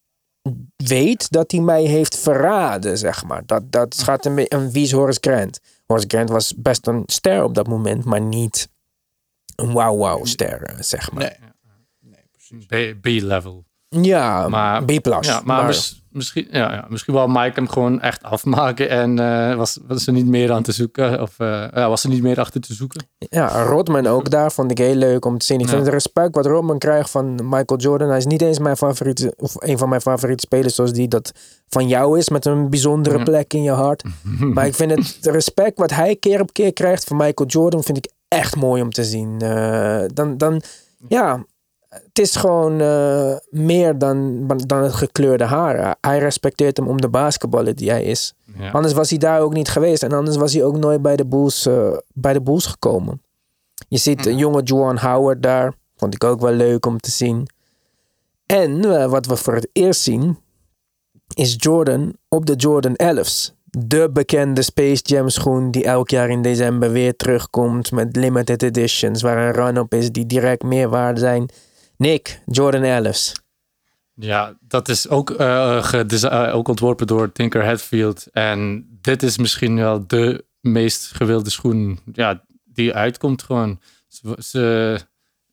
weet 0.77 1.31
dat 1.31 1.51
hij 1.51 1.61
mij 1.61 1.83
heeft 1.83 2.17
verraden, 2.19 2.99
zeg 2.99 3.25
maar. 3.25 3.47
Dat, 3.47 3.73
dat 3.73 3.99
gaat 4.03 4.25
een 4.27 4.35
beetje... 4.35 4.49
En 4.59 4.71
wie 4.71 4.83
is 4.85 4.93
Horace 4.93 5.19
Grant? 5.21 5.61
Horace 5.87 6.09
Grant 6.09 6.29
was 6.29 6.55
best 6.57 6.87
een 6.87 7.03
ster 7.07 7.43
op 7.45 7.55
dat 7.55 7.69
moment, 7.69 8.05
maar 8.05 8.21
niet 8.21 8.69
een 9.57 9.73
wauw-wauw 9.73 10.25
ster, 10.25 10.63
eh, 10.63 10.77
zeg 10.81 11.13
maar. 11.13 11.23
Nee. 11.23 11.51
Nee, 12.01 12.25
precies. 12.33 12.67
B- 12.67 13.03
B-level. 13.03 13.65
Ja, 13.88 14.49
Maar- 14.49 14.85
B+. 14.85 14.90
Ja, 15.21 15.40
maar, 15.45 15.66
mis- 15.66 16.02
misschien, 16.11 16.47
ja, 16.50 16.73
ja, 16.73 16.85
misschien 16.88 17.14
wou 17.14 17.30
Mike 17.30 17.52
hem 17.54 17.68
gewoon 17.68 18.00
echt 18.00 18.23
afmaken. 18.23 18.88
En 18.88 19.18
eh, 19.18 19.54
was, 19.57 19.78
was 19.87 20.07
er 20.07 20.12
niet 20.12 20.26
meer 20.26 20.52
aan 20.52 20.62
te 20.62 20.73
zoeken. 20.73 21.21
Of 21.23 21.35
eh, 21.38 21.64
ja, 21.75 21.88
was 21.88 22.04
er 22.04 22.11
niet 22.11 22.23
meer 22.23 22.40
achter 22.40 22.61
te 22.61 22.75
zoeken. 22.75 23.09
Ja, 23.18 23.62
Rodman 23.62 24.07
ook 24.07 24.30
daar 24.30 24.52
vond 24.52 24.71
ik 24.71 24.78
heel 24.78 24.95
leuk 24.95 25.25
om 25.25 25.38
te 25.38 25.47
zien. 25.47 25.59
Ik 25.59 25.64
Ja. 25.64 25.71
vind 25.71 25.85
het 25.85 25.92
respect 25.92 26.35
wat 26.35 26.47
Rodman 26.47 26.78
krijgt 26.78 27.11
van 27.11 27.35
Michael 27.35 27.80
Jordan. 27.80 28.09
Hij 28.09 28.16
is 28.18 28.26
niet 28.26 28.42
eens 28.42 28.59
mijn 28.59 28.76
favoriete, 28.76 29.35
of 29.37 29.52
een 29.62 29.78
van 29.78 29.88
mijn 29.88 30.00
favoriete 30.00 30.45
spelers 30.47 30.75
zoals 30.75 30.92
die 30.92 31.09
dat 31.09 31.33
van 31.68 31.88
jou 31.88 32.18
is, 32.18 32.28
met 32.28 32.47
een 32.47 32.71
bijzondere 32.71 33.23
plek 33.23 33.54
in 33.54 33.62
je 33.62 33.71
hart. 33.71 34.02
maar 34.54 34.66
ik 34.66 34.75
vind 34.75 34.90
het 34.90 35.18
respect 35.23 35.78
wat 35.78 35.90
hij 35.90 36.16
keer 36.16 36.40
op 36.40 36.52
keer 36.52 36.73
krijgt 36.73 37.04
van 37.04 37.16
Michael 37.16 37.49
Jordan, 37.49 37.83
vind 37.85 37.97
ik 37.99 38.11
echt 38.28 38.57
mooi 38.57 38.83
om 38.83 38.90
te 38.90 39.04
zien. 39.04 39.40
Eh, 39.40 40.00
dan, 40.14 40.37
dan, 40.37 40.62
ja, 41.09 41.45
het 41.88 42.18
is 42.18 42.37
gewoon 42.37 42.80
eh, 42.80 43.37
meer 43.50 43.99
dan, 43.99 44.47
dan 44.66 44.83
het 44.83 44.92
gekleurde 44.92 45.45
haar. 45.45 45.97
Hij 46.00 46.18
respecteert 46.18 46.76
hem 46.76 46.88
om 46.88 47.00
de 47.00 47.09
basketballer 47.09 47.75
die 47.75 47.90
hij 47.90 48.04
is. 48.04 48.35
Ja. 48.59 48.71
Anders 48.71 48.95
was 48.95 49.11
hij 49.11 49.18
daar 49.18 49.40
ook 49.40 49.52
niet 49.52 49.68
geweest. 49.68 50.02
En 50.02 50.12
anders 50.12 50.37
was 50.37 50.52
hij 50.52 50.64
ook 50.64 50.76
nooit 50.76 51.02
bij 51.02 51.16
de 51.16 51.26
Bulls, 51.26 51.66
eh, 51.66 51.97
bij 52.14 52.33
de 52.33 52.42
Bulls 52.42 52.66
gekomen. 52.66 53.23
Je 53.88 53.99
ziet 53.99 54.26
een 54.26 54.37
jonge 54.37 54.62
Juwan 54.62 54.99
Howard 54.99 55.42
daar. 55.42 55.75
Vond 55.97 56.14
ik 56.14 56.25
ook 56.25 56.40
wel 56.40 56.52
leuk 56.52 56.87
om 56.87 56.99
te 56.99 57.11
zien. 57.11 57.49
En 58.47 58.85
eh, 58.85 59.11
wat 59.11 59.26
we 59.26 59.37
voor 59.37 59.54
het 59.54 59.68
eerst 59.73 60.00
zien... 60.00 60.38
is 61.35 61.54
Jordan 61.59 62.16
op 62.28 62.47
de 62.47 62.54
Jordan 62.54 62.95
11's. 63.02 63.57
De 63.64 64.11
bekende 64.12 64.62
Space 64.62 65.02
Jam 65.02 65.28
schoen 65.28 65.71
die 65.71 65.85
elk 65.85 66.11
jaar 66.11 66.30
in 66.30 66.42
december 66.42 66.90
weer 66.90 67.16
terugkomt... 67.16 67.92
met 67.92 68.16
limited 68.16 68.62
editions 68.62 69.23
waar 69.23 69.47
een 69.47 69.64
run 69.64 69.78
op 69.78 69.95
is 69.95 70.12
die 70.12 70.26
direct 70.26 70.62
meer 70.62 70.88
waard 70.88 71.18
zijn. 71.18 71.50
Nick, 71.99 72.43
Jordan 72.47 73.05
11's. 73.05 73.33
Ja, 74.14 74.57
dat 74.61 74.88
is 74.88 75.09
ook, 75.09 75.31
eh, 75.31 76.02
eh, 76.25 76.55
ook 76.55 76.69
ontworpen 76.69 77.07
door 77.07 77.33
Tinker 77.33 77.64
Hatfield. 77.64 78.26
En 78.33 78.87
dit 79.00 79.23
is 79.23 79.38
misschien 79.38 79.76
wel 79.76 80.07
de 80.07 80.45
meest 80.61 81.11
gewilde 81.14 81.50
schoen 81.50 81.99
ja, 82.12 82.45
die 82.64 82.95
uitkomt 82.95 83.43
gewoon. 83.43 83.81
Ze, 84.38 85.00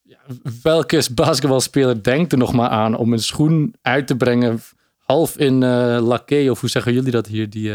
ja, 0.04 0.18
welke 0.62 1.08
basketbalspeler 1.14 2.04
denkt 2.04 2.32
er 2.32 2.38
nog 2.38 2.54
maar 2.54 2.70
aan 2.70 2.96
om 2.96 3.14
een 3.14 3.20
schoen 3.20 3.76
uit 3.82 4.08
te 4.08 4.16
brengen 4.16 4.62
half 4.98 5.38
in 5.38 5.64
eh 5.64 5.98
lacqué, 6.02 6.50
of 6.50 6.60
hoe 6.60 6.70
zeggen 6.70 6.94
jullie 6.94 7.12
dat 7.12 7.28
hier? 7.28 7.50
Die, 7.50 7.74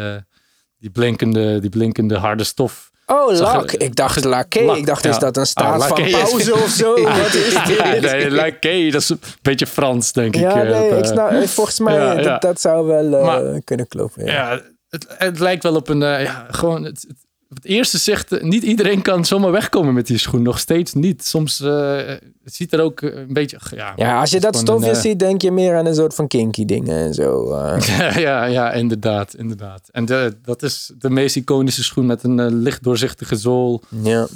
die, 0.80 0.90
blinkende, 0.90 1.58
die 1.60 1.70
blinkende 1.70 2.16
harde 2.18 2.44
stof. 2.44 2.90
Oh, 3.06 3.38
lak. 3.38 3.72
Ik 3.72 3.96
dacht 3.96 4.24
lake. 4.24 4.62
Lak, 4.64 4.76
Ik 4.76 4.86
dacht, 4.86 5.04
ja. 5.04 5.10
is 5.10 5.18
dat 5.18 5.36
een 5.36 5.46
staat 5.46 5.64
Ah, 5.64 5.88
van 5.88 5.98
lacqué 5.98 6.02
is- 6.02 6.12
pauze 6.30 6.54
of 6.54 6.68
zo? 6.68 7.02
Wat 7.02 7.34
is 7.34 7.54
dit? 7.66 8.00
nee, 8.00 8.30
lacqué, 8.30 8.90
dat 8.90 9.00
is 9.00 9.08
een 9.08 9.20
beetje 9.42 9.66
Frans, 9.66 10.12
denk 10.12 10.34
ik. 10.34 10.40
Ja, 10.40 10.62
eh, 10.64 10.70
nee, 10.78 10.88
ik 10.90 11.04
eh, 11.04 11.10
snap, 11.10 11.30
eh, 11.30 11.42
volgens 11.42 11.78
mij, 11.78 12.22
dat, 12.22 12.42
dat 12.42 12.60
zou 12.60 12.86
wel 12.86 13.22
Maar- 13.24 13.60
kunnen 13.64 13.88
kloppen. 13.88 14.24
Ja. 14.24 14.60
Het, 14.88 15.06
het 15.18 15.38
lijkt 15.38 15.62
wel 15.62 15.74
op 15.74 15.88
een. 15.88 15.98
ja, 16.00 16.46
gewoon 16.50 16.84
het, 16.84 17.06
het, 17.54 17.64
eerste 17.64 17.98
zicht. 17.98 18.32
eh, 18.32 18.42
Niet 18.42 18.62
iedereen 18.62 19.02
kan 19.02 19.24
zomaar 19.24 19.50
wegkomen 19.50 19.94
met 19.94 20.06
die 20.06 20.18
schoen. 20.18 20.42
Nog 20.42 20.58
steeds 20.58 20.92
niet. 20.94 21.24
Soms 21.26 21.60
eh, 21.60 21.96
het 22.44 22.54
ziet 22.54 22.72
er 22.72 22.80
ook 22.80 23.00
eh, 23.02 23.16
een 23.16 23.32
beetje. 23.32 23.58
Ja, 23.76 23.92
Ja, 23.96 24.20
als 24.20 24.30
je 24.30 24.40
dat 24.40 24.56
stofje 24.56 24.94
ziet, 24.94 25.18
denk 25.18 25.42
je 25.42 25.50
meer 25.50 25.76
aan 25.76 25.86
een 25.86 25.94
soort 25.94 26.14
van 26.14 26.26
kinky 26.28 26.64
dingen 26.64 26.96
en 26.96 27.14
zo. 27.14 27.56
ja, 28.26 28.44
ja, 28.44 28.72
inderdaad. 28.72 29.34
inderdaad. 29.34 29.88
En 29.92 30.04
de, 30.04 30.36
dat 30.42 30.62
is 30.62 30.92
de 30.98 31.10
meest 31.10 31.36
iconische 31.36 31.82
schoen 31.84 32.06
met 32.06 32.22
een 32.24 32.40
eh, 32.40 32.46
licht 32.50 32.82
doorzichtige 32.82 33.36
zool. 33.36 33.82
ja. 34.02 34.28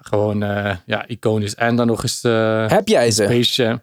Gewoon, 0.00 0.38
ja, 0.86 1.06
iconisch. 1.06 1.54
En 1.54 1.76
dan 1.76 1.86
nog 1.86 2.02
eens 2.02 2.22
Heb 2.72 2.88
jij 2.88 3.10
ze? 3.10 3.38
Jam. 3.40 3.80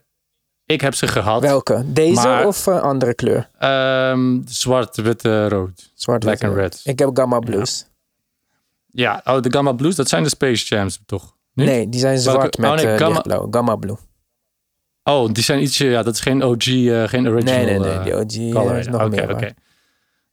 Ik 0.66 0.82
heb 0.82 0.94
ze 0.96 1.08
gehad. 1.08 1.42
Welke? 1.42 1.84
Deze 1.86 2.14
Maar- 2.28 2.48
of 2.48 2.68
andere 2.68 3.14
kleur? 3.14 3.50
Ehm, 3.60 4.40
zwart, 4.46 4.96
wit, 4.98 5.24
rood. 5.24 5.92
Zwart, 5.94 6.20
Black 6.20 6.40
wit, 6.40 6.50
and 6.50 6.58
red. 6.58 6.82
Ik 6.84 7.00
heb 7.00 7.10
Gamma 7.14 7.40
Blues. 7.40 7.80
Ja, 7.80 7.93
oh, 9.24 9.42
de 9.42 9.52
Gamma 9.52 9.72
Blues, 9.72 9.96
dat 9.96 10.10
zijn 10.10 10.24
de 10.24 10.30
Space 10.30 10.66
Jams, 10.76 11.00
toch? 11.06 11.36
Niet? 11.54 11.68
Nee, 11.68 11.90
die 11.90 12.00
zijn 12.00 12.16
Welke? 12.16 12.30
zwart 12.32 12.58
met 12.58 12.70
Oh, 12.70 12.76
nee, 12.76 12.86
eh, 12.86 12.98
Gamma- 12.98 13.14
lichtblauw. 13.14 13.48
Gamma 13.52 13.76
Blue. 13.76 13.98
Oh, 15.04 15.32
die 15.32 15.44
zijn 15.44 15.62
ietsje, 15.62 15.86
ja, 15.86 16.04
dat 16.04 16.14
is 16.14 16.20
geen 16.20 16.44
OG, 16.44 16.68
eh, 16.68 17.04
geen 17.08 17.28
original. 17.28 17.56
Nee, 17.56 17.66
nee, 17.66 17.80
nee. 17.80 17.90
eh, 18.14 18.26
Die 18.28 18.48
OG 18.48 18.54
color. 18.54 18.78
is 18.78 18.88
nog 18.88 19.10
meer 19.10 19.24
oké. 19.24 19.34
waard. 19.34 19.54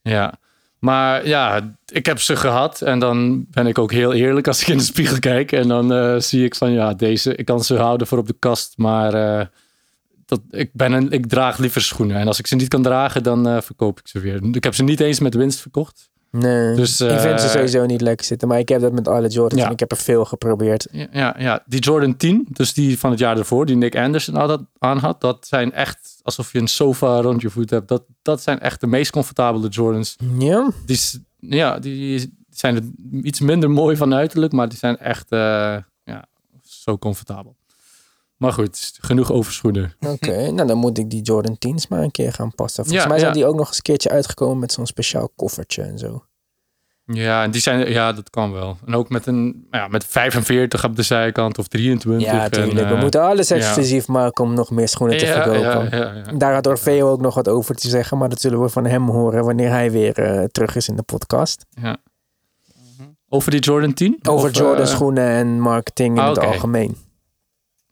Ja, 0.03 0.35
maar 0.79 1.27
ja, 1.27 1.75
ik 1.87 2.07
heb 2.07 2.21
ze 2.21 2.37
gehad 2.37 2.81
en 2.83 2.99
dan 2.99 3.47
ben 3.51 3.67
ik 3.67 3.79
ook 3.79 3.93
heel 3.93 4.13
eerlijk 4.13 4.47
als 4.47 4.61
ik 4.61 4.69
in 4.69 4.77
de 4.79 4.83
spiegel 4.85 5.19
kijk. 5.19 5.53
En 5.53 5.69
dan 5.69 6.23
zie 6.23 6.45
ik 6.45 6.55
van, 6.55 6.71
ja, 6.73 6.95
deze, 6.95 7.35
ik 7.35 7.45
kan 7.45 7.65
ze 7.65 7.77
houden 7.77 8.07
voor 8.07 8.19
op 8.19 8.27
de 8.27 8.37
kast, 8.39 8.73
maar 8.77 9.11
dat, 10.27 10.41
ik, 10.51 10.71
ben 10.73 10.93
een, 10.93 11.11
ik 11.11 11.27
draag 11.27 11.59
liever 11.59 11.81
schoenen. 11.83 12.17
En 12.17 12.27
als 12.27 12.39
ik 12.39 12.47
ze 12.47 12.55
niet 12.57 12.69
kan 12.69 12.83
dragen, 12.83 13.23
dan 13.23 13.63
verkoop 13.63 13.99
ik 13.99 14.09
ze 14.09 14.21
weer. 14.21 14.41
Ik 14.53 14.65
heb 14.65 14.75
ze 14.75 14.83
niet 14.83 15.01
eens 15.01 15.21
met 15.21 15.35
winst 15.35 15.61
verkocht. 15.61 16.10
Nee, 16.31 16.75
Dus, 16.77 17.01
ik 17.01 17.19
vind 17.21 17.41
ze 17.41 17.47
eh, 17.47 17.53
sowieso 17.53 17.87
niet 17.87 18.01
lekker 18.01 18.27
zitten. 18.27 18.49
Maar 18.49 18.59
ik 18.59 18.69
heb 18.69 18.81
dat 18.81 18.93
met 18.93 19.09
alle 19.09 19.29
Jordans 19.29 19.61
Ja. 19.61 19.67
en 19.67 19.73
ik 19.73 19.81
heb 19.81 19.91
er 19.91 19.97
veel 19.97 20.25
geprobeerd. 20.25 20.89
Ja, 20.93 21.07
ja, 21.13 21.35
ja, 21.39 21.63
die 21.67 21.81
Jordan 21.81 22.17
10, 22.17 22.47
dus 22.51 22.75
die 22.75 22.99
van 22.99 23.11
het 23.11 23.19
jaar 23.19 23.39
ervoor, 23.39 23.67
die 23.67 23.77
Nick 23.77 23.97
Anderson 23.97 24.35
had, 24.35 24.63
aan 24.79 24.99
had, 24.99 25.21
dat 25.21 25.47
zijn 25.47 25.73
echt 25.73 26.19
alsof 26.23 26.53
je 26.53 26.59
een 26.59 26.69
sofa 26.69 27.21
rond 27.21 27.41
je 27.43 27.51
voet 27.51 27.71
hebt. 27.71 27.89
Dat, 27.89 28.03
dat 28.23 28.43
zijn 28.43 28.61
echt 28.61 28.81
de 28.81 28.87
meest 28.87 29.11
comfortabele 29.11 29.69
Jordans. 29.69 30.17
Ja? 30.39 30.71
Die, 30.87 30.99
ja, 31.39 31.79
die 31.79 32.39
zijn 32.51 32.77
er 32.77 32.83
iets 33.23 33.41
minder 33.41 33.71
mooi 33.71 33.97
van 33.97 34.15
uiterlijk, 34.15 34.53
maar 34.53 34.69
die 34.69 34.79
zijn 34.79 34.99
echt 34.99 35.31
eh, 35.33 35.39
ja, 36.05 36.25
zo 36.63 36.99
comfortabel. 36.99 37.57
Maar 38.41 38.53
goed, 38.53 38.99
genoeg 39.01 39.33
over 39.33 39.53
schoenen. 39.53 39.95
Oké, 40.07 40.51
nou 40.51 40.67
dan 40.67 40.79
moet 40.79 40.99
ik 40.99 41.11
die 41.11 41.23
Jordan 41.23 41.57
10's 41.69 41.89
maar 41.89 42.03
een 42.03 42.11
keer 42.11 42.33
gaan 42.33 42.55
passen. 42.55 42.85
Volgens 42.85 43.05
Ja, 43.05 43.11
mij 43.11 43.19
zijn 43.19 43.31
ja. 43.31 43.37
die 43.39 43.47
ook 43.47 43.57
nog 43.57 43.67
eens 43.67 43.77
een 43.77 43.83
keertje 43.83 44.11
uitgekomen 44.11 44.59
met 44.59 44.73
zo'n 44.73 44.87
speciaal 44.87 45.33
koffertje 45.37 45.83
en 45.83 45.99
zo. 45.99 46.25
Ja, 47.05 47.43
en 47.43 47.51
die 47.51 47.61
zijn, 47.61 47.91
ja, 47.91 48.13
dat 48.13 48.31
kan 48.31 48.53
wel. 48.53 48.77
En 48.87 48.95
ook 48.95 49.09
met 49.09 49.27
een 49.27 49.67
ja, 49.71 49.89
met 49.89 50.05
45 50.05 50.85
op 50.85 50.97
de 50.97 51.03
zijkant 51.03 51.59
of 51.59 51.69
23. 51.69 52.27
Ja, 52.33 52.45
en, 52.45 52.51
tuurlijk. 52.51 52.89
We 52.89 52.95
eh, 52.95 53.01
moeten 53.01 53.23
alles 53.23 53.49
ja. 53.49 53.57
exclusief 53.57 54.09
maken 54.09 54.45
om 54.45 54.55
nog 54.55 54.71
meer 54.71 54.89
schoenen 54.89 55.19
te 55.19 55.27
ja, 55.27 55.33
verkopen. 55.33 55.99
ja, 55.99 55.99
ja, 55.99 56.23
ja. 56.27 56.33
Daar 56.33 56.55
had 56.55 56.67
Orfeo 56.67 57.11
ook 57.11 57.21
nog 57.21 57.35
wat 57.35 57.49
over 57.49 57.75
te 57.75 57.89
zeggen, 57.89 58.19
maar 58.19 58.29
dat 58.29 58.41
zullen 58.41 58.61
we 58.61 58.69
van 58.69 58.85
hem 58.85 59.09
horen 59.09 59.45
wanneer 59.45 59.71
hij 59.71 59.91
weer 59.91 60.19
eh, 60.19 60.45
terug 60.45 60.77
is 60.77 60.89
in 60.89 60.97
de 60.97 61.03
podcast. 61.03 61.67
Ja. 61.71 61.97
Over 63.29 63.51
die 63.51 63.61
Jordan 63.61 63.95
10? 63.95 64.19
Over 64.23 64.49
Of, 64.49 64.57
Jordan 64.57 64.85
eh, 64.85 64.91
schoenen 64.91 65.29
en 65.29 65.61
marketing 65.61 66.17
in 66.17 66.23
ah, 66.23 66.29
het 66.29 66.39
algemeen. 66.39 66.97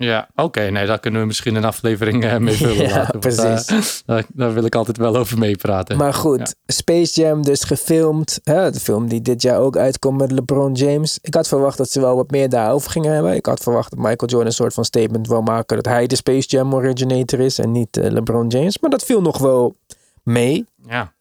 Ja, 0.00 0.28
oké. 0.34 0.61
nee, 0.61 0.87
daar 0.87 0.98
kunnen 1.00 1.20
we 1.20 1.26
misschien 1.26 1.54
een 1.54 1.64
aflevering 1.64 2.24
eh, 2.24 2.37
mee 2.37 2.54
vullen. 2.66 2.76
Ja, 2.88 2.96
later, 2.96 3.20
want, 3.20 3.20
precies. 3.20 3.66
eh, 3.66 4.02
daar, 4.06 4.24
daar 4.34 4.52
wil 4.54 4.64
ik 4.64 4.74
altijd 4.74 4.96
wel 4.96 5.16
over 5.16 5.38
meepraten. 5.38 5.96
Maar 5.96 6.14
goed, 6.14 6.38
Ja. 6.38 6.46
Space 6.66 7.20
Jam 7.20 7.42
dus 7.42 7.64
gefilmd. 7.64 8.40
Hè, 8.42 8.70
de 8.70 8.80
film 8.80 9.08
die 9.08 9.22
dit 9.22 9.42
jaar 9.42 9.58
ook 9.58 9.76
uitkomt 9.76 10.18
met 10.18 10.30
LeBron 10.32 10.72
James. 10.72 11.18
Ik 11.22 11.34
had 11.34 11.48
verwacht 11.48 11.78
dat 11.78 11.90
ze 11.90 12.00
wel 12.00 12.16
wat 12.16 12.30
meer 12.30 12.48
daarover 12.48 12.90
gingen 12.90 13.12
hebben. 13.12 13.34
Ik 13.34 13.46
had 13.46 13.61
verwacht 13.62 13.90
dat 13.90 13.98
Michael 13.98 14.30
Jordan 14.30 14.46
een 14.46 14.52
soort 14.52 14.74
van 14.74 14.84
statement 14.84 15.28
wil 15.28 15.42
maken 15.42 15.76
dat 15.76 15.87
hij 15.87 16.06
de 16.06 16.16
Space 16.16 16.48
Jam 16.48 16.74
originator 16.74 17.40
is 17.40 17.58
en 17.58 17.72
niet 17.72 17.96
eh, 17.96 18.11
LeBron 18.11 18.46
James. 18.48 18.78
Maar 18.78 18.90
dat 18.90 19.04
viel 19.04 19.20
nog 19.20 19.38
wel 19.38 19.74
mee. 20.22 20.66
Ja, 20.87 21.12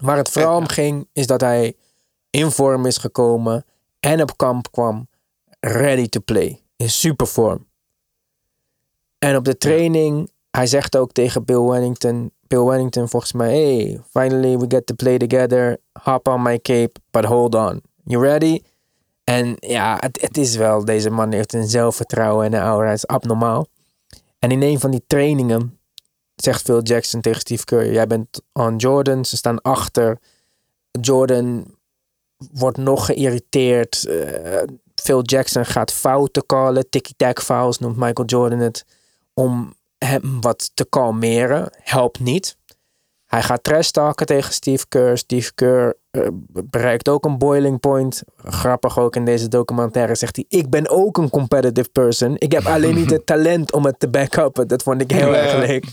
Waar 0.00 0.16
het 0.16 0.28
vooral 0.30 0.56
om 0.56 0.68
ging, 0.68 1.08
is 1.12 1.26
dat 1.26 1.40
hij 1.40 1.74
in 2.30 2.50
vorm 2.50 2.86
is 2.86 2.96
gekomen 2.98 3.64
en 4.00 4.22
op 4.22 4.36
kamp 4.36 4.70
kwam, 4.72 5.08
ready 5.60 6.08
to 6.08 6.20
play. 6.24 6.60
In 6.76 6.90
supervorm. 6.90 7.66
En 9.22 9.36
op 9.36 9.44
de 9.44 9.56
training, 9.56 10.30
hij 10.50 10.66
zegt 10.66 10.96
ook 10.96 11.12
tegen 11.12 11.44
Bill 11.44 11.60
Wennington, 11.60 12.30
Bill 12.46 12.62
Wennington 12.62 13.08
volgens 13.08 13.32
mij, 13.32 13.52
hey, 13.52 14.00
finally 14.10 14.58
we 14.58 14.64
get 14.68 14.86
to 14.86 14.94
play 14.94 15.18
together, 15.18 15.78
hop 16.02 16.28
on 16.28 16.42
my 16.42 16.60
cape, 16.60 17.00
but 17.10 17.24
hold 17.24 17.54
on. 17.54 17.82
You 18.04 18.22
ready? 18.22 18.60
En 19.24 19.56
ja, 19.58 19.96
het, 20.00 20.20
het 20.20 20.36
is 20.36 20.56
wel, 20.56 20.84
deze 20.84 21.10
man 21.10 21.32
heeft 21.32 21.52
een 21.52 21.68
zelfvertrouwen 21.68 22.46
en 22.46 22.52
een 22.52 22.60
aura, 22.60 22.88
het 22.88 22.96
is 22.96 23.06
abnormaal. 23.06 23.66
En 24.38 24.50
in 24.50 24.62
een 24.62 24.80
van 24.80 24.90
die 24.90 25.04
trainingen 25.06 25.78
zegt 26.34 26.62
Phil 26.62 26.82
Jackson 26.82 27.20
tegen 27.20 27.40
Steve 27.40 27.64
Kerr, 27.64 27.92
jij 27.92 28.06
bent 28.06 28.42
on 28.52 28.76
Jordan, 28.76 29.24
ze 29.24 29.36
staan 29.36 29.60
achter. 29.60 30.18
Jordan 31.00 31.76
wordt 32.52 32.78
nog 32.78 33.06
geïrriteerd. 33.06 34.06
Eh, 34.06 34.62
Phil 34.94 35.22
Jackson 35.22 35.64
gaat 35.64 35.92
fouten 35.92 36.46
callen, 36.46 36.90
ticky-tack 36.90 37.42
fouls 37.42 37.78
noemt 37.78 37.96
Michael 37.96 38.28
Jordan 38.28 38.58
het, 38.58 38.84
om 39.34 39.74
hem 39.98 40.40
wat 40.40 40.70
te 40.74 40.86
kalmeren. 40.88 41.70
Helpt 41.82 42.20
niet. 42.20 42.56
Hij 43.26 43.42
gaat 43.42 43.62
trash 43.62 43.90
talken 43.90 44.26
tegen 44.26 44.52
Steve 44.52 44.88
Kerr. 44.88 45.18
Steve 45.18 45.54
Kerr 45.54 45.94
eh, 46.10 46.26
bereikt 46.46 47.08
ook 47.08 47.24
een 47.24 47.38
boiling 47.38 47.80
point. 47.80 48.22
Grappig 48.36 48.98
ook 48.98 49.16
in 49.16 49.24
deze 49.24 49.48
documentaire 49.48 50.14
zegt 50.14 50.36
hij: 50.36 50.44
Ik 50.48 50.70
ben 50.70 50.88
ook 50.88 51.16
een 51.16 51.30
competitive 51.30 51.88
person. 51.88 52.34
Ik 52.38 52.52
heb 52.52 52.66
alleen 52.66 52.94
niet 52.94 53.10
het 53.10 53.26
talent 53.32 53.72
om 53.72 53.84
het 53.84 53.98
te 53.98 54.08
back-uppen. 54.08 54.68
Dat 54.68 54.82
vond 54.82 55.00
ik 55.00 55.10
heel 55.10 55.36
erg 55.36 55.66
leuk. 55.66 55.84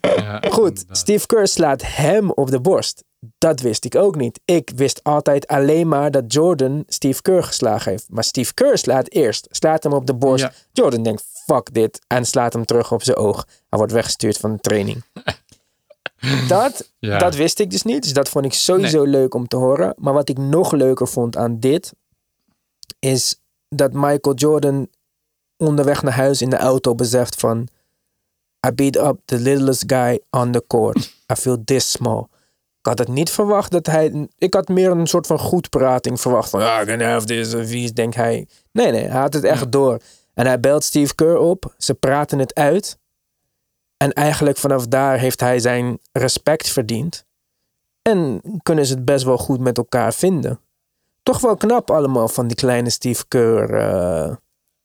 Ja, 0.00 0.40
Goed, 0.50 0.68
inderdaad. 0.68 0.98
Steve 0.98 1.26
Kerr 1.26 1.48
slaat 1.48 1.82
hem 1.86 2.30
op 2.30 2.50
de 2.50 2.60
borst. 2.60 3.04
Dat 3.38 3.60
wist 3.60 3.84
ik 3.84 3.94
ook 3.94 4.16
niet. 4.16 4.40
Ik 4.44 4.72
wist 4.76 5.02
altijd 5.02 5.46
alleen 5.46 5.88
maar 5.88 6.10
dat 6.10 6.32
Jordan 6.32 6.84
Steve 6.88 7.22
Kerr 7.22 7.42
geslagen 7.42 7.90
heeft. 7.90 8.06
Maar 8.10 8.24
Steve 8.24 8.54
Kerr 8.54 8.78
slaat 8.78 9.10
eerst. 9.10 9.46
Slaat 9.50 9.82
hem 9.82 9.92
op 9.92 10.06
de 10.06 10.14
borst. 10.14 10.44
Ja. 10.44 10.52
Jordan 10.72 11.02
denkt, 11.02 11.24
fuck 11.46 11.74
dit. 11.74 12.00
En 12.06 12.24
slaat 12.26 12.52
hem 12.52 12.64
terug 12.64 12.92
op 12.92 13.02
zijn 13.02 13.16
oog. 13.16 13.46
Hij 13.68 13.78
wordt 13.78 13.92
weggestuurd 13.92 14.36
van 14.36 14.52
de 14.52 14.60
training. 14.60 15.02
dat, 16.48 16.90
Ja. 16.98 17.18
dat 17.18 17.34
wist 17.34 17.58
ik 17.58 17.70
dus 17.70 17.82
niet. 17.82 18.02
Dus 18.02 18.12
dat 18.12 18.28
vond 18.28 18.44
ik 18.44 18.52
sowieso 18.52 19.02
leuk 19.04 19.34
om 19.34 19.48
te 19.48 19.56
horen. 19.56 19.94
Maar 19.98 20.12
wat 20.12 20.28
ik 20.28 20.38
nog 20.38 20.72
leuker 20.72 21.08
vond 21.08 21.36
aan 21.36 21.60
dit... 21.60 21.92
is 22.98 23.40
dat 23.68 23.92
Michael 23.92 24.34
Jordan 24.36 24.88
onderweg 25.56 26.02
naar 26.02 26.12
huis 26.12 26.42
in 26.42 26.50
de 26.50 26.56
auto 26.56 26.94
beseft 26.94 27.40
van... 27.40 27.68
I 28.66 28.72
beat 28.72 28.96
up 28.96 29.18
the 29.24 29.38
littlest 29.38 29.82
guy 29.86 30.20
on 30.30 30.52
the 30.52 30.64
court. 30.66 31.14
I 31.32 31.34
feel 31.36 31.62
this 31.64 31.90
small. 31.90 32.26
Ik 32.84 32.90
had 32.90 32.98
het 32.98 33.08
niet 33.08 33.30
verwacht 33.30 33.70
dat 33.70 33.86
hij... 33.86 34.28
Ik 34.38 34.54
had 34.54 34.68
meer 34.68 34.90
een 34.90 35.06
soort 35.06 35.26
van 35.26 35.38
goedprating 35.38 36.20
verwacht. 36.20 36.50
Van, 36.50 36.60
ja, 36.60 36.82
I 36.82 36.84
can 36.84 37.00
have 37.00 37.26
this. 37.26 37.54
Of 37.54 37.68
wie 37.68 37.92
denkt 37.92 38.16
hij... 38.16 38.48
Nee, 38.72 38.90
nee, 38.90 39.04
hij 39.08 39.20
had 39.20 39.32
het 39.32 39.44
echt 39.44 39.72
door. 39.72 40.00
En 40.34 40.46
hij 40.46 40.60
belt 40.60 40.84
Steve 40.84 41.14
Kerr 41.14 41.36
op. 41.38 41.74
Ze 41.78 41.94
praten 41.94 42.38
het 42.38 42.54
uit. 42.54 42.98
En 43.96 44.12
eigenlijk 44.12 44.56
vanaf 44.56 44.86
daar 44.86 45.18
heeft 45.18 45.40
hij 45.40 45.58
zijn 45.58 45.98
respect 46.12 46.68
verdiend. 46.68 47.24
En 48.02 48.40
kunnen 48.62 48.86
ze 48.86 48.94
het 48.94 49.04
best 49.04 49.24
wel 49.24 49.38
goed 49.38 49.60
met 49.60 49.76
elkaar 49.78 50.14
vinden. 50.14 50.60
Toch 51.22 51.40
wel 51.40 51.56
knap 51.56 51.90
allemaal 51.90 52.28
van 52.28 52.46
die 52.46 52.56
kleine 52.56 52.90
Steve 52.90 53.24
Kerr. 53.28 53.74
eh. 53.74 54.34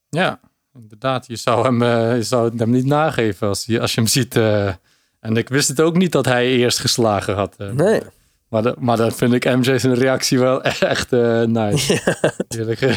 Ja, 0.10 0.40
inderdaad. 0.74 1.28
Je 1.28 1.36
zou 1.36 1.64
hem, 1.66 1.82
eh, 1.82 2.16
je 2.16 2.24
zou 2.24 2.58
hem 2.58 2.70
niet 2.70 2.86
nageven 2.86 3.48
als 3.48 3.66
je, 3.66 3.80
als 3.80 3.94
je 3.94 4.02
hem 4.02 4.10
ziet. 4.10 4.36
eh. 4.36 4.74
En 5.20 5.38
ik 5.38 5.50
wist 5.50 5.68
het 5.68 5.82
ook 5.82 5.98
niet 5.98 6.12
dat 6.12 6.26
hij 6.26 6.48
eerst 6.48 6.80
geslagen 6.80 7.36
had. 7.36 7.56
eh. 7.58 7.70
nee. 7.72 8.02
Maar, 8.50 8.62
dat- 8.62 8.80
maar 8.80 8.98
dan 8.98 9.12
vind 9.12 9.34
ik 9.34 9.46
MJ's 9.56 9.84
reactie 9.84 10.40
wel 10.40 10.62
echt 10.64 11.14
eh, 11.14 11.42
nice. 11.44 12.02
Eerlijk. 12.48 12.80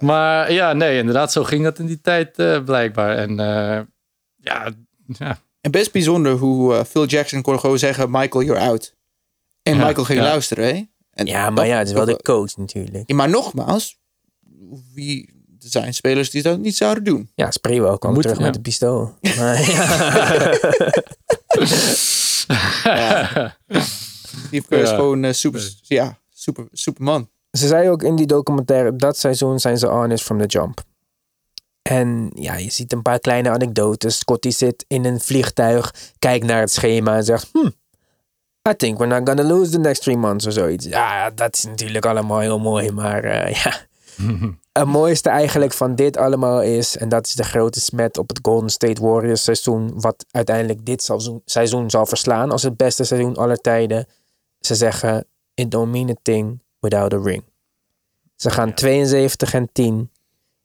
Maar 0.00 0.52
ja, 0.52 0.72
nee, 0.72 0.98
inderdaad, 0.98 1.32
zo 1.32 1.44
ging 1.44 1.64
dat 1.64 1.78
in 1.78 1.86
die 1.86 2.00
tijd 2.00 2.38
eh, 2.38 2.64
blijkbaar. 2.64 3.16
En 3.16 3.30
eh, 3.40 3.80
ja, 4.36 4.70
ja, 5.06 5.38
En 5.60 5.70
best 5.70 5.92
bijzonder 5.92 6.32
hoe 6.32 6.84
Phil 6.84 7.06
Jackson 7.06 7.42
kon 7.42 7.60
gewoon 7.60 7.78
zeggen: 7.78 8.10
Michael, 8.10 8.44
you're 8.44 8.60
out. 8.60 8.94
En 9.62 9.76
Ja, 9.76 9.86
Michael 9.86 10.04
ging 10.04 10.18
ja. 10.18 10.24
luisteren, 10.24 10.64
hè? 10.64 10.82
En 11.10 11.26
Ja, 11.26 11.44
maar 11.50 11.54
dat- 11.54 11.66
ja, 11.66 11.78
het 11.78 11.86
is 11.88 11.92
wel 11.94 12.04
de 12.04 12.22
coach 12.22 12.56
natuurlijk. 12.56 13.02
Ja, 13.06 13.14
maar 13.16 13.28
nogmaals, 13.28 13.98
wie, 14.94 15.35
zijn 15.70 15.94
spelers 15.94 16.30
die 16.30 16.42
dat 16.42 16.58
niet 16.58 16.76
zouden 16.76 17.04
doen. 17.04 17.30
Ja, 17.34 17.50
Spreewell 17.50 17.98
kwam 17.98 18.12
Moet- 18.12 18.22
terug 18.22 18.38
ja. 18.38 18.44
met 18.44 18.56
een 18.56 18.62
pistool. 18.62 19.14
Maar, 19.38 19.60
ja. 22.84 23.56
Steve 24.46 24.66
Kerr 24.68 24.82
is 24.82 24.88
gewoon 24.88 25.24
eh, 25.24 25.32
super, 25.32 25.72
ja, 25.82 26.18
super, 26.34 26.68
superman. 26.72 27.28
Ze 27.50 27.66
zei 27.66 27.90
ook 27.90 28.02
in 28.02 28.16
die 28.16 28.26
documentaire, 28.26 28.96
dat 28.96 29.18
seizoen 29.18 29.60
zijn 29.60 29.78
ze 29.78 29.86
honest 29.86 30.24
from 30.24 30.38
the 30.40 30.46
jump. 30.46 30.82
En 31.82 32.30
ja, 32.34 32.54
je 32.56 32.70
ziet 32.70 32.92
een 32.92 33.02
paar 33.02 33.18
kleine 33.18 33.50
anekdotes. 33.50 34.18
Scotty 34.18 34.50
zit 34.50 34.84
in 34.88 35.04
een 35.04 35.20
vliegtuig, 35.20 35.94
kijkt 36.18 36.46
naar 36.46 36.60
het 36.60 36.72
schema 36.72 37.16
en 37.16 37.24
zegt... 37.24 37.48
Hmm, 37.52 37.72
I 38.68 38.74
think 38.76 38.98
we're 38.98 39.20
not 39.20 39.28
gonna 39.28 39.54
lose 39.54 39.70
the 39.70 39.78
next 39.78 40.02
three 40.02 40.16
months 40.16 40.46
of 40.46 40.52
zoiets. 40.52 40.84
Ja, 40.84 41.30
dat 41.30 41.54
is 41.54 41.64
natuurlijk 41.64 42.06
allemaal 42.06 42.38
heel 42.38 42.58
mooi, 42.58 42.90
maar 42.90 43.24
eh, 43.24 43.54
ja... 43.62 43.86
Het 44.72 44.86
mooiste 44.86 45.28
eigenlijk 45.28 45.72
van 45.72 45.94
dit 45.94 46.16
allemaal 46.16 46.62
is, 46.62 46.96
en 46.96 47.08
dat 47.08 47.26
is 47.26 47.34
de 47.34 47.44
grote 47.44 47.80
smet 47.80 48.18
op 48.18 48.28
het 48.28 48.38
Golden 48.42 48.70
State 48.70 49.02
Warriors 49.02 49.44
seizoen, 49.44 50.00
wat 50.00 50.26
uiteindelijk 50.30 50.86
dit 50.86 51.02
seizoen, 51.02 51.42
seizoen 51.44 51.90
zal 51.90 52.06
verslaan 52.06 52.50
als 52.50 52.62
het 52.62 52.76
beste 52.76 53.04
seizoen 53.04 53.36
aller 53.36 53.60
tijden. 53.60 54.06
Ze 54.60 54.74
zeggen, 54.74 55.26
it 55.54 55.70
don't 55.70 55.92
mean 55.92 56.10
a 56.10 56.14
thing 56.22 56.62
without 56.80 57.12
a 57.12 57.20
ring. 57.22 57.44
Ze 58.34 58.50
gaan 58.50 58.74
72 58.74 59.54
en 59.54 59.68
10, 59.72 60.10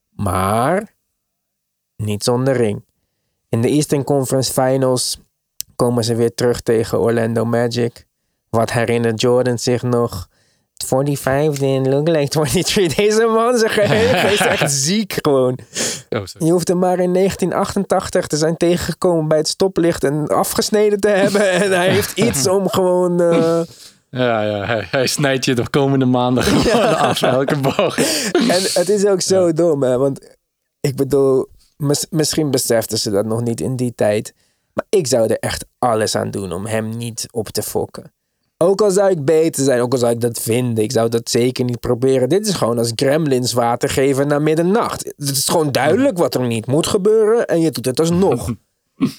maar 0.10 0.96
niet 1.96 2.24
zonder 2.24 2.54
ring. 2.54 2.84
In 3.50 3.62
de 3.62 3.68
Eastern 3.68 4.04
Conference 4.04 4.52
Finals 4.52 5.20
komen 5.76 6.04
ze 6.04 6.16
weer 6.16 6.34
terug 6.34 6.62
tegen 6.62 7.00
Orlando 7.00 7.46
Magic. 7.46 8.06
Wat 8.50 8.72
herinnert 8.72 9.22
Jordan 9.22 9.60
zich 9.60 9.82
nog? 9.82 10.30
45 10.84 11.58
didn't 11.60 11.88
look 11.88 12.08
like 12.08 12.28
23. 12.28 12.96
Deze 12.96 13.26
man, 13.26 13.58
zijn 13.58 13.72
geheugen 13.72 14.32
is 14.32 14.40
echt 14.40 14.72
ziek 14.88 15.14
gewoon. 15.22 15.58
oh. 16.10 16.22
Je 16.40 16.52
hoeft 16.52 16.68
hem 16.68 16.78
maar 16.80 17.00
in 17.00 17.14
1988 17.14 18.28
te 18.28 18.38
zijn 18.38 18.58
tegengekomen 18.58 19.28
bij 19.28 19.38
het 19.38 19.48
stoplicht 19.48 20.04
en 20.04 20.28
afgesneden 20.28 21.00
te 21.00 21.08
hebben. 21.10 21.50
En 21.62 21.72
hij 21.72 21.90
heeft 21.90 22.18
iets 22.18 22.48
om 22.48 22.70
gewoon... 22.70 23.22
eh, 23.22 23.62
ja, 24.10 24.42
ja 24.42 24.66
hij, 24.66 24.88
hij 24.92 25.08
snijdt 25.08 25.46
je 25.46 25.54
de 25.56 25.70
komende 25.70 26.06
maanden 26.06 26.44
gewoon 26.44 26.98
af 27.10 27.22
elke 27.22 27.58
boog. 27.58 27.98
En 28.32 28.62
het 28.74 28.90
is 28.90 29.06
ook 29.06 29.22
zo 29.22 29.54
dom, 29.54 29.84
hè? 29.84 29.98
Want 29.98 30.36
ik 30.80 30.96
bedoel, 30.96 31.48
mis- 31.78 32.08
misschien 32.10 32.52
beseften 32.52 32.98
ze 32.98 33.10
dat 33.12 33.26
nog 33.26 33.42
niet 33.42 33.62
in 33.62 33.76
die 33.76 33.96
tijd. 33.96 34.34
Maar 34.74 34.86
ik 34.90 35.08
zou 35.08 35.28
er 35.30 35.38
echt 35.40 35.66
alles 35.80 36.16
aan 36.16 36.32
doen 36.32 36.52
om 36.52 36.66
hem 36.66 36.90
niet 36.98 37.28
op 37.32 37.50
te 37.50 37.62
fokken. 37.64 38.14
Ook 38.62 38.82
al 38.82 38.92
zou 38.92 39.10
ik 39.12 39.26
beter 39.26 39.64
zijn, 39.64 39.82
ook 39.82 39.92
al 39.92 39.98
zou 40.00 40.12
ik 40.12 40.22
dat 40.22 40.42
vinden, 40.42 40.84
ik 40.84 40.92
zou 40.92 41.10
dat 41.10 41.30
zeker 41.30 41.64
niet 41.66 41.80
proberen. 41.80 42.30
Dit 42.30 42.48
is 42.48 42.54
gewoon 42.54 42.78
als 42.78 42.92
gremlins 42.96 43.54
water 43.54 43.90
geven 43.90 44.28
na 44.28 44.40
middernacht. 44.40 45.04
Het 45.18 45.30
is 45.30 45.48
gewoon 45.50 45.72
duidelijk 45.72 46.18
wat 46.18 46.34
er 46.36 46.48
niet 46.48 46.66
moet 46.66 46.88
gebeuren 46.88 47.48
en 47.48 47.62
je 47.62 47.72
doet 47.72 47.86
het 47.86 48.00
alsnog. 48.00 48.50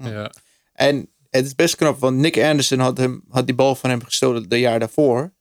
Ja. 0.00 0.32
En 0.72 1.08
het 1.30 1.44
is 1.46 1.54
best 1.54 1.76
knap, 1.76 1.98
want 1.98 2.16
Nick 2.16 2.38
Anderson 2.42 2.78
had, 2.78 2.98
hem, 2.98 3.24
had 3.28 3.46
die 3.46 3.54
bal 3.54 3.74
van 3.74 3.90
hem 3.90 4.02
gestolen 4.04 4.48
de 4.48 4.58
jaar 4.58 4.78
daarvoor. 4.78 5.32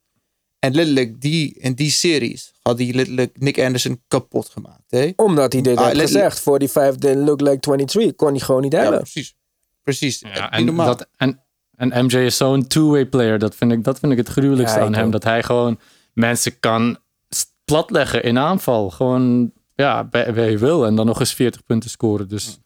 En 0.60 0.76
letterlijk 0.76 1.22
die, 1.22 1.54
in 1.60 1.74
die 1.74 1.92
series 1.92 2.54
had 2.62 2.78
hij 2.80 2.94
letterlijk 2.94 3.40
Nick 3.40 3.60
Anderson 3.60 4.02
kapot 4.08 4.50
gemaakt. 4.50 4.84
Hè? 4.88 5.12
Omdat 5.16 5.54
hij 5.54 5.62
dit 5.62 5.78
Ah, 5.78 5.84
had 5.86 5.98
gezegd. 5.98 6.40
45 6.40 6.96
didn't 6.98 7.26
look 7.28 7.42
like 7.42 7.60
23. 7.60 8.16
Kon 8.16 8.30
hij 8.30 8.40
gewoon 8.40 8.62
niet 8.62 8.72
Ja, 8.72 8.82
hebben. 8.82 9.00
precies. 9.00 9.36
Precies. 9.84 10.20
Ja, 10.20 10.52
en, 10.52 10.66
normaal. 10.66 10.86
dat, 10.86 11.10
en, 11.18 11.45
en 11.78 12.06
MJ 12.06 12.16
is 12.18 12.38
zo'n 12.38 12.68
two-way 12.68 13.06
player. 13.06 13.40
Dat 13.40 13.56
vind, 13.56 13.72
ik, 13.72 13.84
dat 13.84 14.00
vind 14.00 14.12
ik 14.12 14.18
het 14.18 14.28
gruwelijkste 14.28 14.80
Ja, 14.80 14.86
aan 14.86 14.94
hem. 14.94 15.06
ook. 15.06 15.12
Dat 15.12 15.24
hij 15.24 15.44
gewoon 15.44 15.80
mensen 16.14 16.60
kan 16.60 16.98
platleggen 17.66 18.24
in 18.24 18.38
aanval. 18.38 18.90
Gewoon 18.90 19.52
ja, 19.76 20.04
bij, 20.04 20.60
wil. 20.60 20.86
En 20.86 20.96
dan 20.96 21.06
nog 21.06 21.20
eens 21.20 21.34
40 21.34 21.64
punten 21.64 21.90
scoren. 21.90 22.28
Dus 22.28 22.60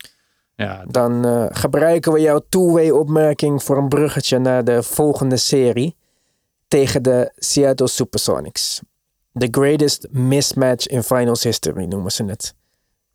ja, 0.55 0.83
Dan 0.87 1.25
eh, 1.25 1.45
gebruiken 1.49 2.11
we 2.13 2.19
jouw 2.19 2.41
two-way 2.49 2.89
opmerking 2.89 3.63
voor 3.63 3.77
een 3.77 3.87
bruggetje 3.89 4.39
naar 4.39 4.63
de 4.63 4.83
volgende 4.83 5.37
serie. 5.37 5.95
Tegen 6.67 7.03
de 7.03 7.31
Seattle 7.35 7.87
Supersonics. 7.87 8.81
The 9.33 9.47
greatest 9.51 10.07
mismatch 10.11 10.87
in 10.87 11.03
finals 11.03 11.43
history 11.43 11.85
noemen 11.85 12.11
ze 12.11 12.23
het. 12.23 12.55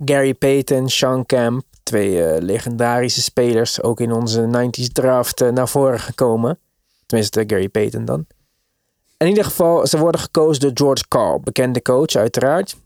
Gary 0.04 0.34
Payton, 0.34 0.88
Sean 0.88 1.26
Kemp, 1.26 1.64
twee 1.84 2.24
eh, 2.24 2.42
legendarische 2.42 3.22
spelers, 3.22 3.82
ook 3.82 4.00
in 4.00 4.12
onze 4.12 4.70
90s 4.70 4.92
draft 4.92 5.40
eh, 5.40 5.48
naar 5.48 5.68
voren 5.68 6.00
gekomen. 6.00 6.58
Tenminste, 7.06 7.44
Gary 7.46 7.68
Payton 7.68 8.04
dan. 8.04 8.26
In 9.16 9.26
ieder 9.26 9.44
geval, 9.44 9.86
ze 9.86 9.98
worden 9.98 10.20
gekozen 10.20 10.62
door 10.62 10.70
George 10.74 11.08
Carl, 11.08 11.40
bekende 11.40 11.82
coach 11.82 12.14
uiteraard. 12.14 12.76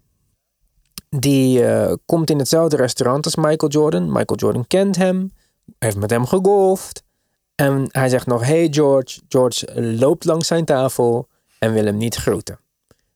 Die 1.10 1.64
eh, 1.64 1.92
komt 2.06 2.30
in 2.30 2.38
hetzelfde 2.38 2.76
restaurant 2.76 3.24
als 3.24 3.36
Michael 3.36 3.70
Jordan. 3.70 4.06
Michael 4.06 4.38
Jordan 4.38 4.66
kent 4.66 4.96
hem, 4.96 5.32
heeft 5.78 5.96
met 5.96 6.10
hem 6.10 6.26
gegolfd. 6.26 7.02
En 7.54 7.88
hij 7.90 8.08
zegt 8.08 8.26
nog, 8.26 8.44
hey 8.44 8.68
George. 8.70 9.20
George 9.28 9.82
loopt 9.82 10.24
langs 10.24 10.46
zijn 10.46 10.64
tafel 10.64 11.28
en 11.58 11.72
wil 11.72 11.84
hem 11.84 11.96
niet 11.96 12.14
groeten. 12.14 12.60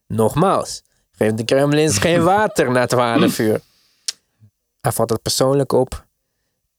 Nogmaals, 0.06 0.82
geef 1.12 1.32
de 1.32 1.44
Kremlins 1.44 1.98
geen 1.98 2.22
water 2.34 2.70
na 2.70 2.86
12 2.86 3.38
uur. 3.38 3.60
Hij 4.82 4.92
vat 4.92 5.10
het 5.10 5.22
persoonlijk 5.22 5.72
op. 5.72 6.06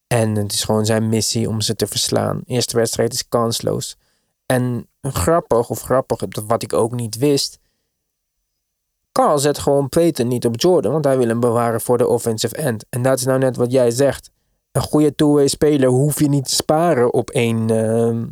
En 0.07 0.35
het 0.35 0.53
is 0.53 0.63
gewoon 0.63 0.85
zijn 0.85 1.09
missie 1.09 1.49
om 1.49 1.61
ze 1.61 1.75
te 1.75 1.87
verslaan. 1.87 2.41
Eerste 2.45 2.75
wedstrijd 2.75 3.13
is 3.13 3.27
kansloos. 3.27 3.97
En 4.45 4.87
grappig, 5.01 5.69
of 5.69 5.81
grappig, 5.81 6.21
wat 6.47 6.63
ik 6.63 6.73
ook 6.73 6.91
niet 6.91 7.17
wist. 7.17 7.59
Carl 9.11 9.39
zet 9.39 9.57
gewoon 9.57 9.89
Peyton 9.89 10.27
niet 10.27 10.45
op 10.45 10.59
Jordan, 10.59 10.91
want 10.91 11.05
hij 11.05 11.17
wil 11.17 11.27
hem 11.27 11.39
bewaren 11.39 11.81
voor 11.81 11.97
de 11.97 12.07
offensive 12.07 12.55
end. 12.55 12.85
En 12.89 13.01
dat 13.01 13.17
is 13.17 13.25
nou 13.25 13.39
net 13.39 13.55
wat 13.55 13.71
jij 13.71 13.91
zegt. 13.91 14.31
Een 14.71 14.81
goede 14.81 15.15
two-way 15.15 15.47
speler 15.47 15.89
hoef 15.89 16.19
je 16.19 16.29
niet 16.29 16.45
te 16.45 16.55
sparen 16.55 17.13
op 17.13 17.29
één 17.29 17.69
ehm, 17.69 18.25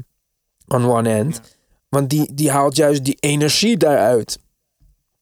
on 0.68 0.92
one 0.92 1.10
end. 1.10 1.42
Want 1.90 2.10
die, 2.10 2.34
die 2.34 2.52
haalt 2.52 2.76
juist 2.76 3.06
die 3.06 3.18
energie 3.20 3.78
daaruit. 3.78 4.40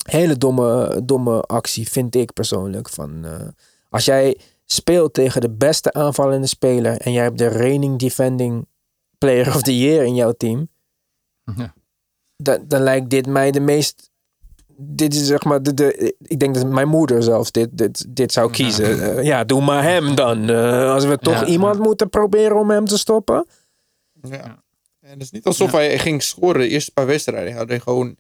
Hele 0.09 0.37
domme, 0.37 1.01
domme 1.03 1.41
actie, 1.41 1.89
vind 1.89 2.15
ik 2.15 2.33
persoonlijk. 2.33 2.89
Van, 2.89 3.25
eh, 3.25 3.47
als 3.89 4.05
jij 4.05 4.37
speelt 4.65 5.13
tegen 5.13 5.41
de 5.41 5.49
beste 5.49 5.93
aanvallende 5.93 6.47
speler 6.47 6.97
en 6.97 7.11
jij 7.11 7.23
hebt 7.23 7.37
de 7.37 7.47
reigning 7.47 7.99
defending 7.99 8.67
player 9.17 9.47
of 9.55 9.61
the 9.61 9.77
year 9.77 10.05
in 10.05 10.15
jouw 10.15 10.31
team, 10.31 10.69
Ja. 11.55 11.73
dan, 12.37 12.65
dan 12.67 12.81
lijkt 12.81 13.09
dit 13.09 13.27
mij 13.27 13.51
de 13.51 13.59
meest. 13.59 14.09
Dit 14.81 15.13
is 15.13 15.25
zeg 15.25 15.43
maar, 15.43 15.63
de, 15.63 15.73
de, 15.73 16.15
ik 16.21 16.39
denk 16.39 16.55
dat 16.55 16.69
mijn 16.69 16.87
moeder 16.87 17.23
zelfs 17.23 17.51
dit, 17.51 17.77
dit, 17.77 18.05
dit 18.15 18.31
zou 18.31 18.51
kiezen. 18.51 19.17
Eh, 19.17 19.23
ja, 19.23 19.43
doe 19.43 19.61
maar 19.61 19.83
hem 19.83 20.15
dan. 20.15 20.49
Eh, 20.49 20.91
als 20.91 21.05
we 21.05 21.17
toch 21.17 21.39
Ja, 21.39 21.45
iemand 21.45 21.79
moeten 21.79 22.09
proberen 22.09 22.57
om 22.59 22.69
hem 22.69 22.85
te 22.85 22.97
stoppen. 22.97 23.45
Ja. 24.21 24.63
En 24.99 25.09
het 25.09 25.21
is 25.21 25.31
niet 25.31 25.45
alsof 25.45 25.71
hij 25.71 25.99
ging 25.99 26.23
scoren 26.23 26.61
de 26.61 26.67
eerste 26.67 26.91
paar 26.91 27.05
wedstrijden. 27.05 27.49
Hij 27.49 27.59
had 27.59 27.69
hij 27.69 27.79
gewoon... 27.79 28.15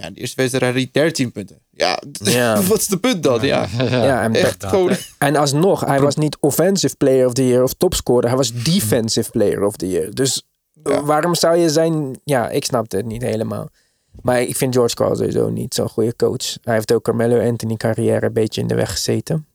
Ja, 0.00 0.10
de 0.10 0.20
eerste 0.20 0.36
wedstrijd 0.36 0.64
had 0.64 0.74
hij 0.74 0.88
13 0.92 1.32
punten. 1.32 1.58
Ja, 1.70 2.02
Ja. 2.10 2.62
wat 2.68 2.78
is 2.78 2.86
de 2.86 2.98
punt 2.98 3.22
dan? 3.22 3.46
Ja, 3.46 3.68
Ja, 3.78 4.22
en, 4.24 4.34
echt 4.34 4.64
gewoon... 4.64 4.92
en 5.18 5.36
alsnog, 5.36 5.80
hij 5.80 6.00
was 6.00 6.16
niet 6.16 6.36
offensive 6.40 6.96
player 6.96 7.26
of 7.26 7.32
the 7.32 7.46
year 7.48 7.62
of 7.62 7.72
topscorer. 7.74 8.28
Hij 8.28 8.36
was 8.36 8.52
defensive 8.52 9.30
player 9.30 9.64
of 9.64 9.76
the 9.76 9.88
year. 9.88 10.14
Dus 10.14 10.42
Ja. 10.82 11.02
waarom 11.02 11.34
zou 11.34 11.56
je 11.56 11.68
zijn... 11.70 12.20
Ja, 12.24 12.48
ik 12.48 12.64
snapte 12.64 12.96
het 12.96 13.06
niet 13.06 13.22
helemaal. 13.22 13.68
Maar 14.22 14.40
ik 14.42 14.56
vind 14.56 14.74
George 14.74 14.94
Carl 14.94 15.16
sowieso 15.16 15.48
niet 15.48 15.74
zo'n 15.74 15.88
goede 15.88 16.16
coach. 16.16 16.56
Hij 16.62 16.74
heeft 16.74 16.92
ook 16.92 17.02
Carmelo 17.04 17.48
Anthony 17.48 17.76
carrière 17.76 18.26
een 18.26 18.32
beetje 18.32 18.60
in 18.60 18.66
de 18.66 18.74
weg 18.74 18.90
gezeten. 18.90 19.46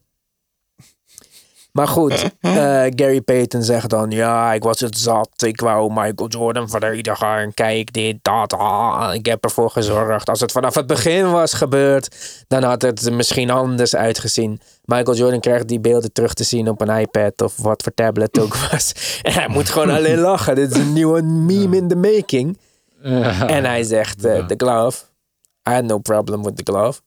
Maar 1.75 1.87
goed, 1.87 2.11
eh, 2.39 2.51
Gary 2.89 3.21
Payton 3.21 3.63
zegt 3.63 3.89
dan... 3.89 4.11
Ja, 4.11 4.53
ik 4.53 4.63
was 4.63 4.79
het 4.79 4.97
zat. 4.97 5.29
Ik 5.41 5.61
wou 5.61 5.93
Michael 5.93 6.27
Jordan 6.27 6.69
verdedigen. 6.69 7.27
En 7.37 7.53
kijk 7.53 7.93
dit, 7.93 8.17
dat. 8.21 8.53
ah, 8.53 9.09
ik 9.13 9.25
heb 9.25 9.43
ervoor 9.43 9.69
gezorgd. 9.69 10.29
Als 10.29 10.39
het 10.39 10.51
vanaf 10.51 10.75
het 10.75 10.87
begin 10.87 11.31
was 11.31 11.53
gebeurd... 11.53 12.15
dan 12.47 12.63
had 12.63 12.81
het 12.81 13.05
er 13.05 13.13
misschien 13.13 13.49
anders 13.49 13.95
uitgezien. 13.95 14.61
Michael 14.85 15.17
Jordan 15.17 15.39
krijgt 15.39 15.67
die 15.67 15.79
beelden 15.79 16.11
terug 16.13 16.33
te 16.33 16.43
zien 16.43 16.69
op 16.69 16.81
een 16.81 16.99
iPad... 16.99 17.41
of 17.41 17.57
wat 17.57 17.83
voor 17.83 17.93
tablet 17.93 18.39
ook 18.39 18.55
was. 18.71 18.93
En 19.21 19.33
hij 19.33 19.47
moet 19.47 19.69
gewoon 19.69 19.89
alleen 19.89 20.19
lachen. 20.19 20.55
Dit 20.55 20.71
is 20.71 20.77
een 20.77 20.93
nieuwe 20.93 21.21
meme 21.21 21.75
in 21.77 21.87
the 21.87 21.95
making. 21.95 22.57
En 23.47 23.65
hij 23.65 23.83
zegt, 23.83 24.25
eh, 24.25 24.45
the 24.45 24.53
glove. 24.57 25.03
I 25.69 25.71
had 25.71 25.83
no 25.83 25.97
problem 25.99 26.43
with 26.43 26.57
the 26.57 26.71
glove. 26.71 26.99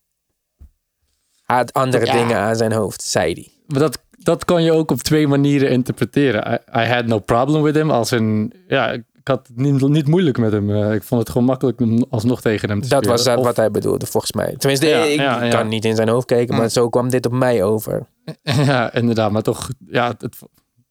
Hij 1.45 1.57
had 1.57 1.73
andere 1.73 2.07
Ja. 2.07 2.13
dingen 2.13 2.37
aan 2.37 2.57
zijn 2.57 2.73
hoofd, 2.73 3.03
zei 3.03 3.33
hij. 3.33 3.49
Maar 3.67 3.81
dat, 3.81 3.99
dat 4.19 4.45
kan 4.45 4.63
je 4.63 4.73
ook 4.73 4.91
op 4.91 5.01
twee 5.03 5.29
manieren 5.29 5.71
interpreteren. 5.71 6.61
I, 6.77 6.79
I 6.81 6.85
had 6.85 7.07
no 7.07 7.19
problem 7.19 7.63
with 7.63 7.75
him. 7.75 7.91
Als 7.91 8.11
een, 8.11 8.53
ja, 8.69 8.91
ik 8.91 9.03
had 9.23 9.47
het 9.47 9.57
niet, 9.57 9.89
niet 9.89 10.07
moeilijk 10.09 10.39
met 10.39 10.53
hem. 10.53 10.71
Eh, 10.71 10.93
ik 10.95 11.03
vond 11.03 11.21
het 11.21 11.31
gewoon 11.31 11.47
makkelijk 11.47 11.81
om 11.81 12.05
alsnog 12.11 12.41
tegen 12.41 12.69
hem 12.69 12.81
te 12.81 12.89
Dat 12.89 12.99
spelen. 12.99 13.17
was 13.17 13.25
dat 13.27 13.39
Of- 13.39 13.45
wat 13.45 13.57
hij 13.57 13.71
bedoelde, 13.71 14.07
volgens 14.07 14.33
mij. 14.33 14.55
Tenminste, 14.57 14.87
Ja, 14.87 15.03
ik 15.03 15.19
ja, 15.19 15.45
ja. 15.45 15.51
kan 15.51 15.69
niet 15.69 15.85
in 15.85 15.97
zijn 15.97 16.09
hoofd 16.09 16.27
kijken, 16.27 16.57
maar 16.57 16.69
zo 16.69 16.89
kwam 16.89 17.09
dit 17.11 17.27
op 17.27 17.33
mij 17.33 17.63
over. 17.63 18.07
Ja, 18.43 18.93
inderdaad. 18.95 19.31
Maar 19.31 19.43
toch, 19.43 19.69
ja, 19.91 20.15
het 20.19 20.37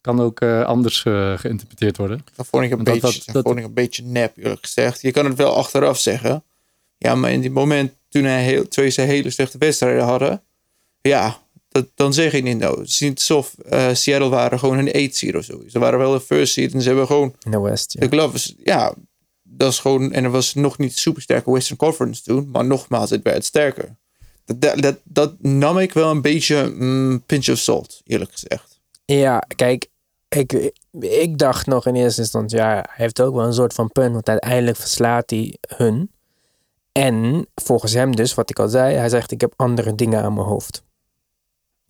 kan 0.02 0.22
ook 0.22 0.40
eh, 0.40 0.64
anders 0.64 1.04
eh, 1.06 1.38
geïnterpreteerd 1.38 1.98
worden. 1.98 2.24
Dat 2.36 2.48
vond 2.48 2.64
ik 2.64 2.72
een, 2.72 2.84
beetje, 2.84 3.02
dat- 3.02 3.22
dat 3.26 3.34
dat- 3.36 3.44
vond 3.46 3.58
ik 3.60 3.66
een 3.66 3.74
beetje 3.74 4.04
nep, 4.04 4.38
eerlijk 4.38 4.66
gezegd. 4.66 5.02
Je 5.02 5.12
kan 5.12 5.26
het 5.26 5.38
wel 5.38 5.56
achteraf 5.56 5.98
zeggen. 6.00 6.44
Ja, 6.98 7.16
maar 7.16 7.32
in 7.32 7.42
die 7.42 7.52
moment 7.52 7.92
toen 8.10 8.24
hij 8.24 8.44
heel, 8.44 8.68
twee 8.68 8.90
zijn 8.90 9.08
hele 9.08 9.30
slechte 9.30 9.58
wedstrijden 9.58 10.04
hadden. 10.04 10.42
Ja, 11.02 11.38
dat, 11.82 11.88
dan 11.96 12.14
zeg 12.14 12.32
je 12.32 12.42
niet 12.42 12.58
nou. 12.58 12.80
Het 12.80 12.90
is 12.90 13.00
niet 13.00 13.18
alsof 13.18 13.56
eh, 13.58 13.94
Seattle 13.94 14.30
waren 14.30 14.60
gewoon 14.60 14.78
een 14.78 14.94
8 14.94 15.16
seed 15.16 15.36
of 15.36 15.44
zo. 15.44 15.64
Ze 15.68 15.80
waren 15.80 16.00
wel 16.00 16.14
een 16.14 16.20
first 16.20 16.54
seed 16.54 16.74
en 16.74 16.82
ze 16.82 16.88
hebben 16.88 17.08
gewoon... 17.08 17.36
In 17.40 17.52
de 17.52 17.60
West, 17.60 17.94
ja. 17.94 18.00
De 18.00 18.08
Gloves, 18.08 18.56
ja, 18.64 18.94
dat 19.44 19.72
is 19.72 19.80
gewoon... 19.80 20.12
En 20.12 20.24
er 20.24 20.30
was 20.30 20.54
nog 20.54 20.78
niet 20.78 20.98
super 20.98 21.22
sterke 21.22 21.52
Western 21.52 21.78
Conference 21.78 22.24
toen. 22.24 22.50
Maar 22.52 22.66
nogmaals, 22.66 23.10
het 23.10 23.24
werd 23.24 23.46
sterker. 23.46 23.96
Dat, 24.46 24.62
dat, 24.62 24.82
dat, 24.82 24.98
dat 25.04 25.34
nam 25.42 25.78
ik 25.78 25.94
wel 25.94 26.10
een 26.10 26.22
beetje 26.22 26.74
mm, 26.76 27.24
pinch 27.26 27.50
of 27.50 27.58
salt, 27.58 28.02
eerlijk 28.06 28.32
gezegd. 28.32 28.80
Ja, 29.06 29.40
kijk, 29.56 29.88
ik, 30.30 30.72
ik 31.00 31.38
dacht 31.38 31.66
nog 31.66 31.86
in 31.86 31.96
eerste 31.96 32.22
instantie, 32.22 32.58
ja, 32.58 32.74
hij 32.74 32.84
heeft 32.96 33.22
ook 33.22 33.36
wel 33.36 33.46
een 33.46 33.54
soort 33.54 33.74
van 33.74 33.92
punt, 33.92 34.14
want 34.14 34.30
uiteindelijk 34.30 34.78
verslaat 34.78 35.30
hij 35.30 35.58
hun. 35.76 36.12
En 36.92 37.48
volgens 37.56 37.94
hem 37.94 38.16
dus, 38.16 38.34
wat 38.34 38.50
ik 38.50 38.60
al 38.60 38.68
zei, 38.68 38.96
hij 38.96 39.10
zegt, 39.10 39.32
ik 39.32 39.42
heb 39.42 39.54
andere 39.56 39.96
dingen 39.96 40.24
aan 40.24 40.34
mijn 40.34 40.48
hoofd. 40.48 40.84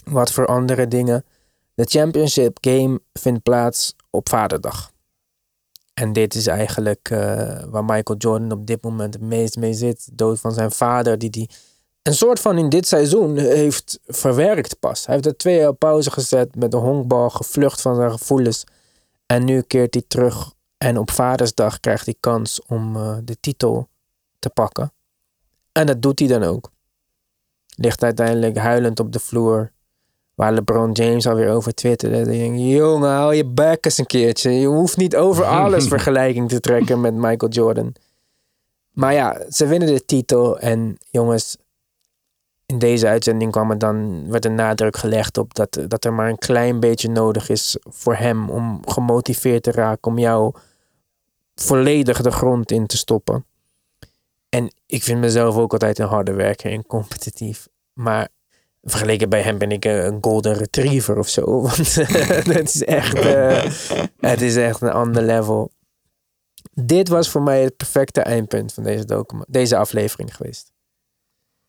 Wat 0.10 0.32
voor 0.32 0.46
andere 0.46 0.88
dingen? 0.88 1.26
De 1.74 1.86
championship 1.86 2.58
game 2.62 3.00
vindt 3.14 3.44
plaats 3.44 3.96
op 4.10 4.30
vaderdag. 4.30 4.92
En 5.94 6.14
dit 6.14 6.36
is 6.36 6.48
eigenlijk 6.48 7.10
eh, 7.10 7.64
waar 7.64 7.86
Michael 7.86 8.18
Jordan 8.18 8.52
op 8.52 8.68
dit 8.68 8.84
moment 8.84 9.14
het 9.14 9.24
meest 9.24 9.58
mee 9.58 9.74
zit. 9.74 10.10
Dood 10.14 10.40
van 10.40 10.52
zijn 10.52 10.72
vader, 10.72 11.18
die 11.18 11.30
die 11.30 11.50
een 12.02 12.14
soort 12.14 12.40
van 12.40 12.58
in 12.58 12.70
dit 12.70 12.88
seizoen 12.88 13.38
heeft 13.38 14.00
verwerkt 14.06 14.80
pas. 14.80 15.06
Hij 15.06 15.16
heeft 15.16 15.28
er 15.28 15.38
twee 15.38 15.58
jaar 15.58 15.74
pauze 15.74 16.12
gezet 16.12 16.56
met 16.56 16.72
de 16.72 16.78
honkbal, 16.78 17.30
gevlucht 17.30 17.82
van 17.82 17.96
zijn 17.96 18.12
gevoelens. 18.12 18.64
En 19.26 19.46
nu 19.46 19.62
keert 19.62 19.94
hij 19.94 20.04
terug 20.08 20.54
en 20.78 20.98
op 20.98 21.12
Vadersdag 21.12 21.80
krijgt 21.80 22.06
hij 22.06 22.16
kans 22.20 22.62
om 22.66 22.96
eh, 22.96 23.18
de 23.24 23.38
titel 23.40 23.88
te 24.40 24.50
pakken. 24.50 24.94
En 25.72 25.86
dat 25.86 26.02
doet 26.02 26.20
hij 26.20 26.28
dan 26.28 26.44
ook. 26.44 26.72
Ligt 27.76 28.04
uiteindelijk 28.04 28.58
huilend 28.58 29.00
op 29.00 29.12
de 29.12 29.20
vloer. 29.20 29.72
Waar 30.38 30.54
LeBron 30.54 30.92
James 30.92 31.28
alweer 31.28 31.50
over 31.50 31.74
twitterde. 31.74 32.16
Dan 32.24 32.32
denk 32.34 32.56
je, 32.56 32.68
jongen, 32.68 33.10
hou 33.10 33.36
je 33.36 33.46
bek 33.46 33.86
eens 33.86 33.98
een 33.98 34.06
keertje. 34.06 34.52
Je 34.52 34.68
hoeft 34.68 34.98
niet 34.98 35.16
over 35.16 35.46
alles 35.64 35.88
vergelijking 35.88 36.50
te 36.50 36.60
trekken 36.60 37.02
met 37.02 37.14
Michael 37.14 37.52
Jordan. 37.52 37.94
Maar 38.92 39.14
ja, 39.14 39.42
ze 39.50 39.68
winnen 39.68 39.88
de 39.88 40.06
titel. 40.06 40.60
En 40.60 40.98
jongens, 41.10 41.58
in 42.66 42.80
deze 42.80 43.08
uitzending 43.08 43.52
kwam 43.52 43.72
er 43.72 43.78
dan, 43.78 44.30
werd 44.30 44.44
de 44.44 44.50
nadruk 44.50 44.98
gelegd 44.98 45.38
op 45.38 45.54
dat, 45.54 45.80
dat 45.88 46.06
er 46.06 46.14
maar 46.14 46.30
een 46.30 46.38
klein 46.38 46.80
beetje 46.80 47.10
nodig 47.10 47.50
is 47.50 47.78
voor 47.82 48.16
hem 48.16 48.50
om 48.50 48.82
gemotiveerd 48.86 49.64
te 49.64 49.72
raken, 49.72 50.12
om 50.12 50.20
jou 50.20 50.54
volledig 51.56 52.22
de 52.22 52.32
grond 52.32 52.72
in 52.72 52.88
te 52.88 52.98
stoppen. 52.98 53.46
En 54.50 54.72
ik 54.86 55.04
vind 55.04 55.20
mezelf 55.20 55.56
ook 55.56 55.72
altijd 55.72 56.00
een 56.00 56.08
harde 56.08 56.34
werker 56.34 56.72
en 56.72 56.86
competitief. 56.86 57.68
Maar 57.94 58.28
vergeleken 58.92 59.30
bij 59.30 59.42
hem 59.42 59.58
ben 59.58 59.72
ik 59.72 59.86
een 59.86 60.06
een 60.06 60.18
golden 60.22 60.54
retriever 60.54 61.18
of 61.18 61.30
zo. 61.30 61.42
Want 61.62 61.96
het 62.46 62.76
is 62.76 62.84
echt, 62.84 63.20
eh, 63.20 63.64
het 64.20 64.42
is 64.42 64.56
echt 64.56 64.82
een 64.82 64.92
ander 64.92 65.24
level. 65.24 65.72
Dit 66.74 67.08
was 67.08 67.30
voor 67.30 67.42
mij 67.42 67.64
het 67.64 67.78
perfecte 67.78 68.22
eindpunt 68.22 68.74
van 68.74 68.84
deze, 68.84 69.06
document, 69.06 69.54
deze 69.54 69.78
aflevering 69.78 70.36
geweest. 70.36 70.72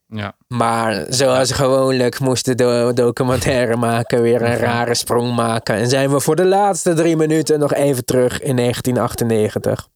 Ja. 0.07 0.37
Maar 0.47 1.07
zoals 1.09 1.51
gewoonlijk 1.51 2.21
moest 2.21 2.45
de 2.45 2.91
documentaire 2.95 3.77
maken 3.77 4.23
weer 4.23 4.43
een 4.43 4.57
rare 4.57 4.95
sprong 4.95 5.35
maken. 5.35 5.75
En 5.75 5.89
zijn 5.89 6.11
we 6.11 6.21
voor 6.21 6.37
de 6.37 6.45
laatste 6.45 6.95
drie 6.95 7.17
minuten 7.17 7.59
nog 7.59 7.75
even 7.75 8.05
terug 8.05 8.41
in 8.41 8.57
1998. 8.57 9.89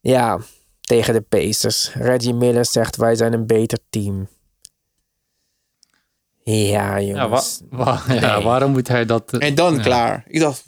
Ja, 0.00 0.38
tegen 0.80 1.14
de 1.14 1.20
Pacers. 1.20 1.94
Reggie 1.94 2.34
Miller 2.34 2.66
zegt 2.66 2.96
wij 2.96 3.14
zijn 3.14 3.32
een 3.32 3.46
beter 3.46 3.78
team. 3.90 4.28
Ja, 6.44 6.96
Ja, 6.96 7.28
wa- 7.28 7.30
jongens. 7.30 7.60
ja, 8.20 8.42
waarom 8.42 8.70
moet 8.70 8.88
hij 8.88 9.04
dat... 9.04 9.22
eh, 9.32 9.48
En 9.48 9.54
dan 9.54 9.74
ja. 9.74 9.82
klaar. 9.82 10.24
Ik 10.28 10.40
dacht, 10.40 10.64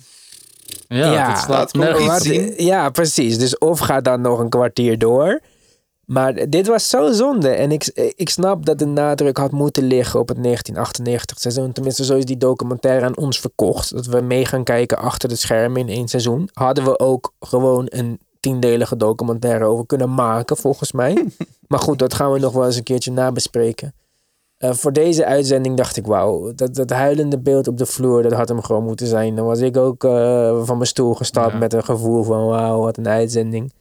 Ja, 0.88 1.12
Ja, 1.12 1.28
het 1.30 1.38
slaat 1.38 1.72
nergens 1.74 2.28
ja, 2.56 2.90
precies. 2.90 3.38
Dus 3.38 3.58
of 3.58 3.78
gaat 3.78 4.04
dan 4.04 4.20
nog 4.20 4.38
een 4.38 4.48
kwartier 4.48 4.98
door. 4.98 5.40
Maar 6.04 6.48
dit 6.48 6.66
was 6.66 6.88
zo 6.88 7.12
zonde. 7.12 7.48
En 7.48 7.72
ik, 7.72 7.86
ik 8.16 8.28
snap 8.28 8.66
dat 8.66 8.78
de 8.78 8.86
nadruk 8.86 9.36
had 9.36 9.52
moeten 9.52 9.82
liggen 9.86 10.20
op 10.20 10.28
het 10.28 10.42
1998 10.42 11.38
seizoen. 11.40 11.72
Tenminste, 11.72 12.04
zo 12.04 12.16
is 12.16 12.24
die 12.24 12.36
documentaire 12.36 13.04
aan 13.06 13.16
ons 13.16 13.40
verkocht. 13.40 13.94
Dat 13.94 14.06
we 14.06 14.20
mee 14.20 14.44
gaan 14.44 14.64
kijken 14.64 14.98
achter 14.98 15.28
de 15.28 15.36
schermen 15.36 15.80
in 15.80 15.88
één 15.88 16.08
seizoen. 16.08 16.48
Hadden 16.52 16.84
we 16.84 16.98
ook 16.98 17.32
gewoon 17.40 17.86
een 17.88 18.20
tiendelige 18.40 18.96
documentaire 18.96 19.64
over 19.64 19.86
kunnen 19.86 20.14
maken, 20.14 20.56
volgens 20.56 20.92
mij. 20.92 21.24
maar 21.68 21.80
goed, 21.80 21.98
dat 21.98 22.14
gaan 22.14 22.32
we 22.32 22.38
nog 22.38 22.52
wel 22.52 22.64
eens 22.66 22.76
een 22.76 22.82
keertje 22.82 23.12
nabespreken. 23.12 23.94
Eh, 24.58 24.72
voor 24.72 24.92
deze 24.92 25.24
uitzending 25.24 25.76
dacht 25.76 25.96
ik, 25.96 26.06
wauw, 26.06 26.52
dat, 26.54 26.74
dat 26.74 26.90
huilende 26.90 27.38
beeld 27.38 27.68
op 27.68 27.78
de 27.78 27.86
vloer, 27.86 28.22
dat 28.22 28.32
had 28.32 28.48
hem 28.48 28.62
gewoon 28.62 28.84
moeten 28.84 29.06
zijn. 29.06 29.34
Dan 29.36 29.46
was 29.46 29.60
ik 29.60 29.76
ook 29.76 30.04
eh, 30.04 30.64
van 30.64 30.76
mijn 30.76 30.88
stoel 30.88 31.14
gestapt 31.14 31.52
Ja. 31.52 31.58
met 31.58 31.72
een 31.72 31.84
gevoel 31.84 32.22
van, 32.22 32.46
wauw, 32.46 32.80
wat 32.80 32.96
een 32.96 33.08
uitzending. 33.08 33.72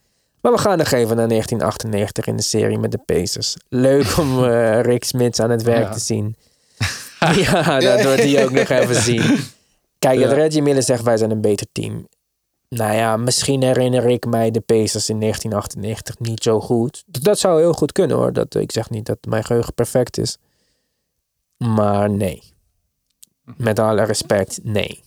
Maar 0.41 0.51
we 0.51 0.57
gaan 0.57 0.77
nog 0.77 0.91
even 0.91 1.15
naar 1.15 1.27
1998 1.27 2.25
in 2.25 2.35
de 2.35 2.41
serie 2.43 2.77
met 2.77 2.91
de 2.91 2.99
Pacers. 3.05 3.55
Leuk 3.69 4.17
om 4.17 4.43
eh, 4.43 4.81
Rick 4.81 5.03
Smits 5.03 5.39
aan 5.39 5.49
het 5.49 5.63
werk 5.63 5.83
Ja. 5.87 5.91
te 5.91 5.99
zien. 5.99 6.35
ja, 7.45 7.79
dat 7.79 8.03
wordt 8.03 8.23
hij 8.23 8.43
ook 8.43 8.51
nog 8.51 8.69
even 8.69 8.95
zien. 8.95 9.21
Kijk, 9.99 10.19
dat 10.19 10.29
Ja. 10.29 10.35
Reggie 10.35 10.61
Miller 10.61 10.83
zegt, 10.83 11.03
wij 11.03 11.17
zijn 11.17 11.31
een 11.31 11.41
beter 11.41 11.67
team. 11.71 12.07
Nou 12.69 12.93
ja, 12.95 13.17
misschien 13.17 13.63
herinner 13.63 14.05
ik 14.05 14.25
mij 14.25 14.51
de 14.51 14.59
Pacers 14.59 15.09
in 15.09 15.19
1998 15.19 16.19
niet 16.19 16.43
zo 16.43 16.59
goed. 16.61 17.03
Dat 17.21 17.39
zou 17.39 17.59
heel 17.59 17.73
goed 17.73 17.91
kunnen 17.91 18.17
hoor. 18.17 18.33
Dat, 18.33 18.55
ik 18.55 18.71
zeg 18.71 18.89
niet 18.89 19.05
dat 19.05 19.17
mijn 19.27 19.43
geheugen 19.43 19.73
perfect 19.73 20.17
is. 20.17 20.37
Maar 21.57 22.09
nee. 22.09 22.43
Met 23.57 23.79
alle 23.79 24.03
respect, 24.03 24.59
nee. 24.63 25.03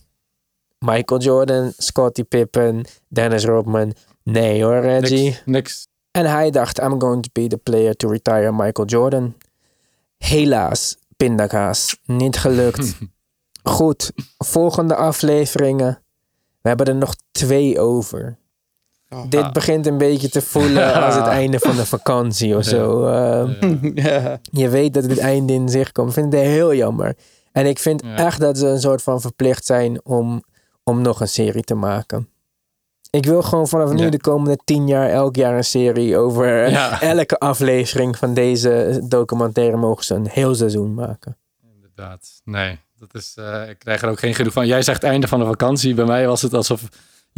Michael 0.79 1.21
Jordan, 1.21 1.73
Scottie 1.77 2.25
Pippen, 2.25 2.85
Dennis 3.09 3.45
Rodman. 3.45 3.95
Nee 4.23 4.65
hoor, 4.65 4.81
Reggie. 4.81 5.25
Niks, 5.25 5.43
niks. 5.45 5.89
En 6.11 6.27
hij 6.27 6.51
dacht, 6.51 6.79
I'm 6.79 7.01
going 7.01 7.23
to 7.23 7.29
be 7.33 7.47
the 7.47 7.57
player 7.57 7.97
to 7.97 8.09
retire 8.09 8.53
Michael 8.53 8.87
Jordan. 8.87 9.35
Helaas, 10.19 10.97
pindakaas, 11.17 12.01
niet 12.05 12.37
gelukt. 12.37 12.99
Goed, 13.63 14.13
volgende 14.39 14.95
afleveringen. 14.95 16.03
We 16.61 16.69
hebben 16.69 16.87
er 16.87 16.95
nog 16.95 17.15
twee 17.31 17.81
over. 17.81 18.39
Oh, 19.11 19.23
Dit 19.29 19.53
begint 19.53 19.87
een 19.87 19.99
beetje 19.99 20.29
te 20.29 20.41
voelen 20.43 20.95
als 21.05 21.15
het 21.15 21.27
einde 21.27 21.59
van 21.59 21.77
de 21.77 21.87
vakantie 21.87 22.57
of 22.57 22.65
zo. 22.65 23.07
Ehm, 23.07 23.91
ja. 23.95 24.41
je 24.43 24.69
weet 24.69 24.95
dat 24.95 25.05
het 25.05 25.19
einde 25.19 25.53
in 25.53 25.69
zicht 25.69 25.93
komt. 25.93 26.09
Ik 26.09 26.15
vind 26.15 26.33
het 26.33 26.43
heel 26.43 26.75
jammer. 26.75 27.17
En 27.53 27.67
ik 27.67 27.79
vind 27.79 28.03
Ja. 28.05 28.17
echt 28.17 28.41
dat 28.41 28.59
ze 28.59 28.67
een 28.67 28.81
soort 28.81 29.03
van 29.03 29.21
verplicht 29.21 29.65
zijn 29.67 30.05
om, 30.05 30.43
om 30.83 31.03
nog 31.03 31.21
een 31.21 31.29
serie 31.29 31.63
te 31.63 31.75
maken. 31.75 32.29
Ik 33.11 33.25
wil 33.25 33.43
gewoon 33.43 33.69
vanaf 33.69 33.93
nu 33.93 34.03
Ja. 34.05 34.11
de 34.11 34.21
komende 34.21 34.59
tien 34.65 34.87
jaar 34.87 35.11
elk 35.11 35.37
jaar 35.37 35.57
een 35.57 35.65
serie 35.65 36.17
over 36.17 36.71
Ja. 36.71 37.01
elke 37.17 37.39
aflevering 37.39 38.17
van 38.19 38.35
deze 38.35 39.01
documentaire 39.09 39.77
mogen 39.77 40.05
ze 40.05 40.15
een 40.15 40.29
heel 40.29 40.55
seizoen 40.55 40.95
maken. 40.95 41.37
Inderdaad. 41.75 42.41
Nee, 42.45 42.79
dat 42.99 43.15
is, 43.15 43.35
eh, 43.37 43.69
ik 43.69 43.79
krijg 43.79 44.03
er 44.03 44.09
ook 44.09 44.19
geen 44.19 44.35
genoeg 44.35 44.53
van. 44.53 44.67
Jij 44.67 44.83
zegt 44.83 45.03
einde 45.03 45.29
van 45.29 45.39
de 45.39 45.47
vakantie. 45.47 45.95
Bij 45.95 46.05
mij 46.05 46.27
was 46.27 46.43
het 46.43 46.55
alsof 46.55 46.83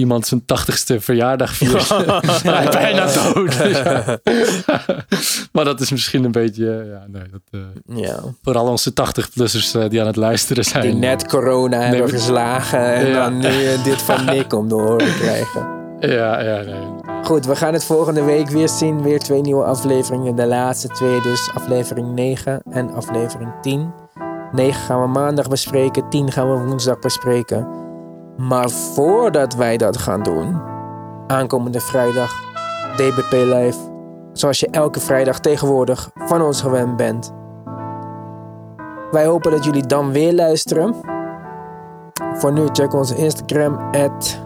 iemand 0.01 0.27
zijn 0.27 0.45
tachtigste 0.45 1.01
verjaardag 1.01 1.53
viert. 1.55 1.89
Hij 2.43 2.69
bijna 2.71 3.07
dood. 3.13 3.57
Maar 5.53 5.65
dat 5.65 5.81
is 5.81 5.91
misschien 5.91 6.25
een 6.25 6.33
beetje... 6.33 6.71
eh, 6.71 6.91
ja, 6.91 7.05
nee, 7.09 7.23
dat, 7.31 7.41
eh, 7.51 7.97
Ja. 7.97 8.19
voor 8.43 8.55
al 8.57 8.67
onze 8.67 8.91
80-plussers 8.91 9.73
eh, 9.81 9.89
die 9.89 10.01
aan 10.01 10.07
het 10.07 10.17
luisteren 10.17 10.65
zijn. 10.65 10.83
Die 10.83 10.95
net 10.95 11.27
corona 11.27 11.81
hebben 11.81 12.09
verslagen 12.09 12.95
en 12.95 13.07
Ja. 13.07 13.15
dan 13.25 13.39
nu 13.39 13.83
dit 13.85 14.03
van 14.03 14.25
Nick 14.25 14.53
om 14.53 14.69
de 14.69 14.75
oren 14.75 15.15
krijgen. 15.15 15.79
Ja, 16.01 16.41
ja, 16.41 16.63
nee. 16.63 16.89
Goed, 17.23 17.47
we 17.47 17.57
gaan 17.57 17.73
het 17.73 17.85
volgende 17.85 18.23
week 18.25 18.49
weer 18.49 18.69
zien. 18.69 19.03
Weer 19.03 19.19
twee 19.19 19.41
nieuwe 19.41 19.65
afleveringen. 19.65 20.35
De 20.37 20.47
laatste 20.47 20.89
twee 20.89 21.21
dus. 21.21 21.51
Aflevering 21.55 22.15
9 22.15 22.63
en 22.71 22.91
aflevering 22.95 23.51
10. 23.63 23.93
9 24.53 24.81
gaan 24.83 25.01
we 25.01 25.07
maandag 25.07 25.49
bespreken. 25.49 26.09
10 26.11 26.33
gaan 26.33 26.51
we 26.53 26.59
woensdag 26.67 26.99
bespreken. 26.99 27.69
Maar 28.41 28.71
voordat 28.71 29.55
wij 29.55 29.77
dat 29.77 29.97
gaan 29.97 30.23
doen... 30.23 30.63
Aankomende 31.27 31.81
vrijdag. 31.81 32.33
DBP 32.97 33.33
Live. 33.33 33.79
Zoals 34.33 34.61
je 34.61 34.69
elke 34.71 35.01
vrijdag 35.01 35.41
tegenwoordig 35.41 36.11
van 36.15 36.43
ons 36.43 36.61
gewend 36.61 36.97
bent. 36.97 37.33
Wij 39.11 39.27
hopen 39.27 39.51
dat 39.51 39.65
jullie 39.65 39.87
dan 39.87 40.13
weer 40.13 40.35
luisteren. 40.35 40.95
Voor 42.35 42.53
nu 42.53 42.67
check 42.73 42.95
onze 42.95 43.17
Instagram. 43.17 43.77
At, 43.77 44.39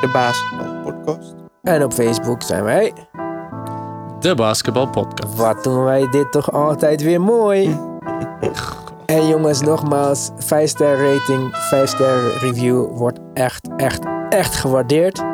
De 0.00 0.10
basketbal 0.12 0.92
podcast. 0.92 1.34
en 1.62 1.84
op 1.84 1.92
Facebook 1.92 2.42
zijn 2.42 2.64
wij. 2.64 2.92
De 4.20 4.34
Basketbal 4.34 4.88
Podcast. 4.90 5.36
Wat 5.36 5.64
doen 5.64 5.84
wij 5.84 6.08
dit 6.10 6.32
toch 6.32 6.52
altijd 6.52 7.02
weer 7.02 7.20
mooi. 7.20 7.76
En 9.08 9.28
jongens, 9.28 9.60
nogmaals, 9.60 10.30
5 10.36 10.68
ster 10.68 11.12
rating, 11.12 11.48
5 11.52 11.88
ster 11.88 12.38
review 12.38 12.86
wordt 12.96 13.18
echt, 13.34 13.68
echt, 13.76 14.00
echt 14.28 14.54
gewaardeerd. 14.54 15.24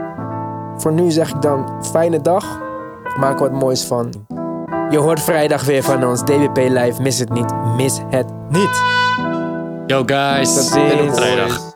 Voor 0.76 0.92
nu 0.92 1.10
zeg 1.10 1.28
ik 1.28 1.42
dan 1.42 1.84
fijne 1.84 2.20
dag. 2.20 2.60
Maak 3.18 3.38
wat 3.38 3.52
moois 3.52 3.84
van. 3.84 4.26
Je 4.90 4.98
hoort 4.98 5.20
vrijdag 5.20 5.64
weer 5.64 5.82
van 5.82 6.04
ons. 6.06 6.20
DWP 6.24 6.56
Live, 6.56 7.02
mis 7.02 7.18
het 7.18 7.32
niet, 7.32 7.54
mis 7.76 8.00
het 8.10 8.26
niet. 8.48 8.82
Yo 9.86 10.02
guys. 10.06 10.54
Tot 10.54 10.64
ziens. 10.64 11.16
Vrijdag. 11.16 11.74